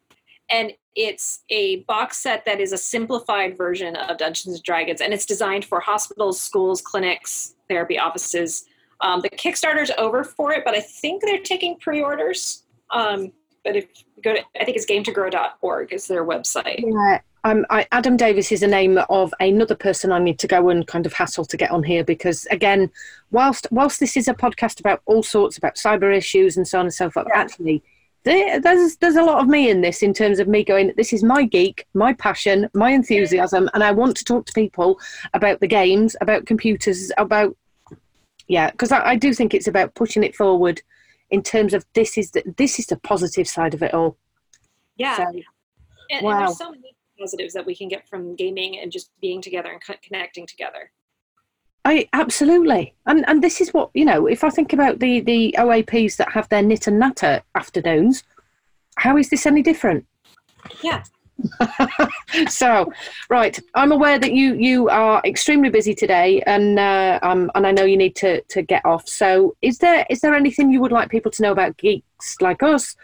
and 0.51 0.73
it's 0.95 1.41
a 1.51 1.81
box 1.81 2.19
set 2.19 2.45
that 2.45 2.61
is 2.61 2.73
a 2.73 2.79
simplified 2.79 3.57
version 3.57 3.97
of 3.97 4.19
Dungeons 4.19 4.57
and 4.57 4.63
Dragons, 4.63 5.01
and 5.01 5.13
it's 5.13 5.27
designed 5.27 5.65
for 5.65 5.81
hospitals, 5.81 6.41
schools, 6.41 6.81
clinics, 6.81 7.55
therapy 7.69 7.99
offices. 7.99 8.67
Um, 9.01 9.21
the 9.21 9.31
Kickstarter's 9.31 9.91
over 9.99 10.25
for 10.25 10.53
it, 10.53 10.65
but 10.65 10.75
I 10.75 10.81
think 10.81 11.23
they're 11.23 11.41
taking 11.41 11.79
pre-orders. 11.79 12.63
Um, 12.91 13.33
but 13.65 13.77
if 13.77 13.87
you 14.17 14.23
go 14.23 14.35
to, 14.35 14.41
I 14.61 14.65
think 14.65 14.77
it's 14.77 14.87
game 14.87 15.03
to 15.05 15.13
gametogrow.org 15.13 15.93
is 15.93 16.07
their 16.07 16.25
website. 16.25 16.85
Yeah, 16.87 17.21
um, 17.45 17.67
I, 17.69 17.87
Adam 17.93 18.17
Davis 18.17 18.51
is 18.51 18.63
a 18.63 18.67
name 18.67 18.99
of 19.11 19.33
another 19.39 19.75
person 19.75 20.11
I 20.11 20.19
need 20.19 20.39
to 20.39 20.49
go 20.49 20.71
and 20.71 20.87
kind 20.87 21.05
of 21.05 21.13
hassle 21.13 21.45
to 21.45 21.57
get 21.57 21.71
on 21.71 21.83
here 21.83 22.03
because, 22.03 22.47
again, 22.47 22.91
whilst 23.31 23.67
whilst 23.71 24.01
this 24.01 24.17
is 24.17 24.29
a 24.29 24.35
podcast 24.35 24.81
about 24.81 25.03
all 25.05 25.23
sorts 25.23 25.59
about 25.59 25.77
cyber 25.77 26.15
issues 26.17 26.57
and 26.57 26.67
so 26.67 26.79
on 26.79 26.87
and 26.87 26.95
so 26.95 27.11
forth, 27.11 27.27
yeah. 27.29 27.39
actually, 27.39 27.83
there, 28.25 28.59
there's 28.59 28.97
there's 28.97 29.17
a 29.17 29.23
lot 29.23 29.43
of 29.43 29.49
me 29.49 29.69
in 29.69 29.83
this 29.83 30.03
in 30.03 30.15
terms 30.15 30.39
of 30.39 30.49
me 30.49 30.65
going. 30.65 30.95
This 30.97 31.13
is 31.13 31.23
my 31.23 31.45
geek, 31.45 31.87
my 31.93 32.15
passion, 32.15 32.71
my 32.73 32.91
enthusiasm, 32.91 33.69
and 33.75 33.85
I 33.85 33.93
want 33.93 34.17
to 34.17 34.25
talk 34.25 34.47
to 34.47 34.53
people 34.55 34.99
about 35.35 35.61
the 35.61 35.69
games, 35.69 36.17
about 36.23 36.47
computers, 36.47 37.13
about 37.19 37.55
yeah, 38.49 38.71
because 38.71 38.91
I, 38.91 39.11
I 39.11 39.17
do 39.17 39.35
think 39.35 39.53
it's 39.53 39.69
about 39.69 39.95
pushing 39.95 40.25
it 40.25 40.35
forward 40.35 40.81
in 41.31 41.43
terms 41.43 41.75
of 41.75 41.85
this 41.93 42.17
is 42.17 42.31
the, 42.31 42.43
this 42.57 42.79
is 42.79 42.87
the 42.87 42.97
positive 42.97 43.49
side 43.49 43.75
of 43.75 43.83
it 43.83 43.93
all. 43.93 44.17
Yeah. 44.97 45.17
So, 45.17 45.41
and, 46.11 46.25
wow. 46.25 46.31
and 46.31 46.41
there's 46.41 46.59
so 46.59 46.71
many 46.71 46.95
positives 47.19 47.55
that 47.55 47.67
we 47.67 47.75
can 47.75 47.89
get 47.89 48.09
from 48.09 48.35
gaming 48.35 48.79
and 48.81 48.93
just 48.93 49.11
being 49.21 49.41
together 49.41 49.71
and 49.71 49.85
co- 49.85 49.95
connecting 50.03 50.47
together. 50.47 50.91
I 51.85 52.09
absolutely, 52.15 52.95
and 53.07 53.29
and 53.29 53.43
this 53.43 53.61
is 53.61 53.75
what 53.75 53.91
you 53.93 54.07
know. 54.07 54.27
If 54.27 54.43
I 54.43 54.49
think 54.51 54.73
about 54.73 55.01
the 55.01 55.21
the 55.21 55.55
OAPs 55.59 56.17
that 56.17 56.33
have 56.33 56.49
their 56.49 56.63
knit 56.63 56.87
and 56.87 56.99
natter 56.99 57.43
afternoons, 57.55 58.25
how 58.97 59.19
is 59.19 59.29
this 59.29 59.45
any 59.47 59.63
different? 59.63 60.07
Yeah. 60.83 61.05
so, 62.49 62.91
right, 63.29 63.59
I'm 63.75 63.93
aware 63.93 64.19
that 64.19 64.33
you 64.33 64.55
you 64.55 64.89
are 64.89 65.21
extremely 65.27 65.69
busy 65.69 65.95
today, 65.95 66.43
and 66.47 66.79
uh, 66.79 67.19
um, 67.23 67.51
and 67.55 67.67
I 67.67 67.73
know 67.73 67.85
you 67.85 67.99
need 67.99 68.17
to 68.17 68.41
to 68.41 68.63
get 68.63 68.85
off. 68.87 69.07
So, 69.07 69.55
is 69.61 69.79
there 69.79 70.07
is 70.09 70.21
there 70.21 70.35
anything 70.35 70.71
you 70.71 70.81
would 70.81 70.93
like 70.93 71.11
people 71.11 71.33
to 71.33 71.43
know 71.43 71.53
about 71.53 71.77
geeks 71.77 72.37
like 72.41 72.63
us? 72.63 72.97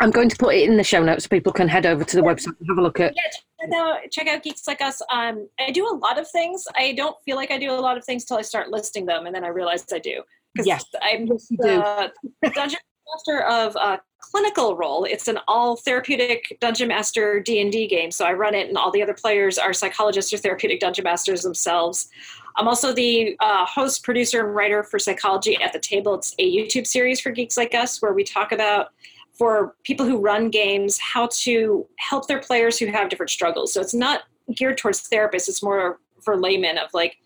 I'm 0.00 0.10
going 0.10 0.28
to 0.28 0.36
put 0.36 0.54
it 0.54 0.68
in 0.68 0.76
the 0.76 0.84
show 0.84 1.02
notes 1.02 1.24
so 1.24 1.28
people 1.28 1.52
can 1.52 1.68
head 1.68 1.86
over 1.86 2.04
to 2.04 2.16
the 2.16 2.22
website 2.22 2.54
and 2.58 2.68
have 2.68 2.78
a 2.78 2.82
look 2.82 3.00
at. 3.00 3.14
Yeah, 3.16 3.30
check 3.60 3.72
out, 3.74 4.10
check 4.10 4.28
out 4.28 4.42
Geeks 4.42 4.66
Like 4.66 4.80
Us. 4.82 5.00
Um, 5.10 5.48
I 5.58 5.70
do 5.70 5.86
a 5.86 5.96
lot 5.96 6.18
of 6.18 6.28
things. 6.30 6.64
I 6.76 6.92
don't 6.92 7.16
feel 7.24 7.36
like 7.36 7.50
I 7.50 7.58
do 7.58 7.70
a 7.70 7.80
lot 7.80 7.96
of 7.96 8.04
things 8.04 8.24
till 8.24 8.36
I 8.36 8.42
start 8.42 8.68
listing 8.68 9.06
them, 9.06 9.26
and 9.26 9.34
then 9.34 9.44
I 9.44 9.48
realize 9.48 9.84
I 9.92 9.98
do. 9.98 10.22
Yes, 10.64 10.84
I'm 11.02 11.26
yes, 11.26 11.48
the 11.50 12.12
dungeon 12.54 12.78
master 13.14 13.42
of 13.42 13.76
a 13.76 14.00
Clinical 14.20 14.76
Roll. 14.76 15.04
It's 15.04 15.28
an 15.28 15.38
all 15.46 15.76
therapeutic 15.76 16.56
dungeon 16.60 16.88
master 16.88 17.40
D 17.40 17.60
and 17.60 17.70
D 17.70 17.86
game. 17.86 18.10
So 18.10 18.24
I 18.24 18.32
run 18.32 18.54
it, 18.54 18.68
and 18.68 18.76
all 18.76 18.90
the 18.90 19.02
other 19.02 19.14
players 19.14 19.58
are 19.58 19.72
psychologists 19.72 20.32
or 20.32 20.38
therapeutic 20.38 20.80
dungeon 20.80 21.04
masters 21.04 21.42
themselves. 21.42 22.08
I'm 22.56 22.68
also 22.68 22.92
the 22.92 23.36
uh, 23.40 23.66
host, 23.66 24.02
producer, 24.02 24.46
and 24.46 24.54
writer 24.54 24.82
for 24.82 24.98
Psychology 24.98 25.58
at 25.62 25.72
the 25.72 25.78
Table. 25.78 26.14
It's 26.14 26.34
a 26.38 26.50
YouTube 26.50 26.86
series 26.86 27.20
for 27.20 27.30
geeks 27.30 27.56
like 27.56 27.74
us 27.74 28.00
where 28.00 28.14
we 28.14 28.24
talk 28.24 28.52
about 28.52 28.92
for 29.38 29.74
people 29.84 30.06
who 30.06 30.18
run 30.18 30.50
games 30.50 30.98
how 30.98 31.28
to 31.30 31.86
help 31.98 32.26
their 32.26 32.40
players 32.40 32.78
who 32.78 32.86
have 32.86 33.08
different 33.08 33.30
struggles. 33.30 33.72
So 33.72 33.80
it's 33.80 33.94
not 33.94 34.22
geared 34.54 34.78
towards 34.78 35.08
therapists, 35.08 35.48
it's 35.48 35.62
more 35.62 36.00
for 36.22 36.36
laymen 36.36 36.78
of 36.78 36.88
like, 36.94 37.18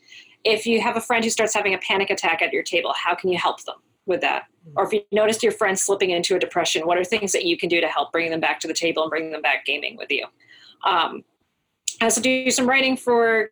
if 0.45 0.67
you 0.67 0.81
have 0.81 0.97
a 0.97 1.01
friend 1.01 1.23
who 1.23 1.31
starts 1.31 1.55
having 1.55 1.75
a 1.75 1.79
panic 1.79 2.11
attack 2.11 2.43
at 2.43 2.53
your 2.53 2.63
table, 2.63 2.95
how 2.97 3.15
can 3.15 3.31
you 3.31 3.39
help 3.39 3.63
them 3.65 3.77
with 4.07 4.23
that? 4.23 4.45
Mm-hmm. 4.67 4.79
Or 4.79 4.87
if 4.87 4.93
you 4.93 5.03
notice 5.13 5.43
your 5.43 5.53
friend 5.53 5.79
slipping 5.79 6.11
into 6.11 6.35
a 6.35 6.39
depression, 6.39 6.87
what 6.87 6.99
are 6.99 7.05
things 7.05 7.33
that 7.33 7.45
you 7.45 7.57
can 7.57 7.69
do 7.69 7.81
to 7.81 7.89
help 7.89 8.11
bring 8.11 8.31
them 8.31 8.41
back 8.41 8.59
to 8.61 8.69
the 8.69 8.75
table 8.75 9.03
and 9.03 9.11
bring 9.11 9.31
them 9.31 9.43
back 9.43 9.65
gaming 9.67 9.97
with 9.97 10.11
you? 10.11 10.25
Um, 10.85 11.25
I 12.01 12.05
also 12.05 12.23
do 12.23 12.51
some 12.51 12.67
writing 12.67 12.97
for 12.97 13.51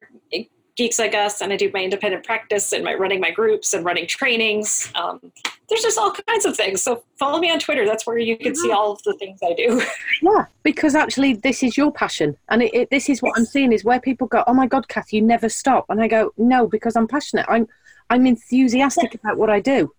geeks 0.79 0.99
like 1.01 1.13
us 1.13 1.41
and 1.41 1.53
i 1.53 1.57
do 1.57 1.69
my 1.75 1.83
independent 1.83 2.25
practice 2.25 2.73
and 2.73 2.85
my 2.85 2.95
running 2.95 3.21
my 3.21 3.33
groups 3.33 3.75
and 3.75 3.85
running 3.85 4.07
trainings. 4.07 4.91
Um, 4.95 5.21
there's 5.69 5.83
just 5.83 5.99
all 5.99 6.13
kinds 6.13 6.47
of 6.47 6.57
things. 6.57 6.83
So 6.83 7.03
follow 7.19 7.41
me 7.41 7.51
on 7.51 7.59
twitter. 7.59 7.85
That's 7.85 8.07
where 8.07 8.17
you 8.17 8.39
can 8.39 8.55
see 8.55 8.71
all 8.71 8.93
of 8.93 9.03
the 9.03 9.13
things 9.15 9.41
i 9.45 9.53
do. 9.53 9.83
Yeah 10.23 10.47
because 10.63 10.95
actually 10.95 11.35
this 11.35 11.63
is 11.63 11.77
your 11.77 11.91
passion 11.91 12.37
and 12.49 12.63
it, 12.63 12.75
it, 12.75 12.91
this 12.91 13.09
is 13.09 13.21
what 13.23 13.33
i'm 13.37 13.45
seeing 13.45 13.73
is 13.73 13.85
where 13.85 14.01
people 14.01 14.27
go 14.27 14.45
oh 14.47 14.55
my 14.55 14.67
god 14.67 14.89
cath 14.89 15.13
you 15.13 15.21
never 15.21 15.49
stop. 15.49 15.85
And 15.89 16.01
i 16.01 16.07
go 16.07 16.33
no 16.39 16.69
because 16.69 16.95
i'm 16.97 17.09
passionate. 17.09 17.47
I'm 17.49 17.67
i'm 18.09 18.25
enthusiastic 18.27 19.15
yeah. 19.15 19.21
about 19.21 19.37
what 19.37 19.51
i 19.51 19.61
do. 19.61 19.93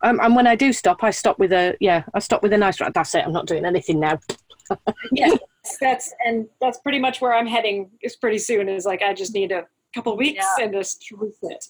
Um, 0.00 0.20
and 0.22 0.34
when 0.34 0.46
i 0.46 0.56
do 0.56 0.72
stop 0.72 1.04
i 1.04 1.10
stop 1.10 1.38
with 1.38 1.52
a 1.52 1.76
yeah 1.80 2.04
i 2.14 2.18
stop 2.18 2.42
with 2.42 2.54
a 2.54 2.58
nice 2.58 2.78
that's 2.78 3.14
it. 3.14 3.24
I'm 3.26 3.32
not 3.32 3.46
doing 3.46 3.66
anything 3.66 4.00
now. 4.00 4.18
Yeah 5.12 5.34
that's 5.80 6.14
and 6.24 6.46
that's 6.62 6.78
pretty 6.78 6.98
much 6.98 7.20
where 7.20 7.34
i'm 7.34 7.46
heading 7.46 7.90
is 8.02 8.16
pretty 8.16 8.38
soon 8.38 8.68
is 8.70 8.86
like 8.86 9.02
i 9.02 9.12
just 9.12 9.34
need 9.34 9.50
to 9.50 9.66
couple 9.94 10.12
of 10.12 10.18
weeks 10.18 10.44
yeah. 10.58 10.64
and 10.64 10.72
just 10.72 11.02
truth 11.02 11.36
it. 11.42 11.66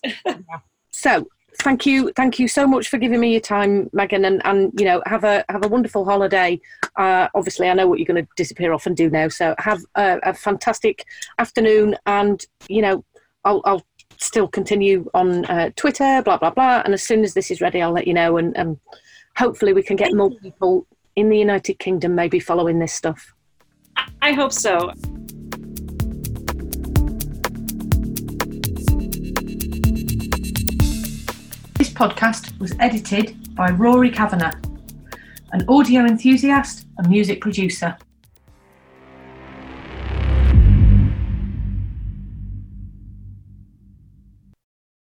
so 0.91 1.27
thank 1.63 1.87
you 1.87 2.13
thank 2.15 2.39
you 2.39 2.47
so 2.47 2.67
much 2.67 2.89
for 2.89 2.99
giving 2.99 3.21
me 3.21 3.33
your 3.33 3.41
time 3.41 3.89
megan 3.93 4.25
and 4.25 4.45
and 4.45 4.73
you 4.79 4.85
know 4.85 5.03
have 5.07 5.25
a 5.25 5.45
have 5.49 5.65
a 5.65 5.69
wonderful 5.69 6.05
holiday. 6.05 6.61
Uh 6.97 7.29
obviously 7.35 7.69
i 7.69 7.75
know 7.75 7.87
what 7.87 7.99
you're 7.99 8.07
going 8.07 8.23
to 8.23 8.29
disappear 8.37 8.73
off 8.73 8.87
and 8.87 8.97
do 8.97 9.11
now 9.11 9.29
so 9.29 9.55
have 9.59 9.81
a, 9.97 10.19
a 10.23 10.35
fantastic 10.35 11.05
afternoon 11.39 11.97
and 12.07 12.45
you 12.69 12.83
know 12.83 13.05
i'll 13.45 13.63
i'll 13.65 13.85
still 14.19 14.49
continue 14.49 15.09
on 15.15 15.45
uh, 15.47 15.71
twitter 15.77 16.23
blah 16.25 16.37
blah 16.37 16.51
blah 16.51 16.83
and 16.85 16.93
as 16.93 17.03
soon 17.03 17.23
as 17.23 17.35
this 17.35 17.51
is 17.51 17.61
ready 17.61 17.81
i'll 17.81 17.93
let 17.93 18.07
you 18.07 18.15
know 18.15 18.37
and 18.37 18.57
and 18.57 18.79
hopefully 19.37 19.73
we 19.73 19.83
can 19.83 19.97
get 19.97 20.13
more 20.13 20.31
people 20.43 20.87
in 21.17 21.29
the 21.29 21.39
united 21.39 21.79
kingdom 21.79 22.15
maybe 22.15 22.41
following 22.41 22.79
this 22.79 22.93
stuff. 22.93 23.33
I 24.23 24.33
hope 24.33 24.53
so 24.53 24.93
podcast 31.99 32.57
was 32.61 32.77
edited 32.79 33.57
by 33.57 33.71
Rory 33.71 34.09
Kavanagh, 34.09 34.55
an 35.51 35.65
audio 35.69 36.03
enthusiast 36.03 36.87
and 36.97 37.11
music 37.11 37.41
producer. 37.41 37.97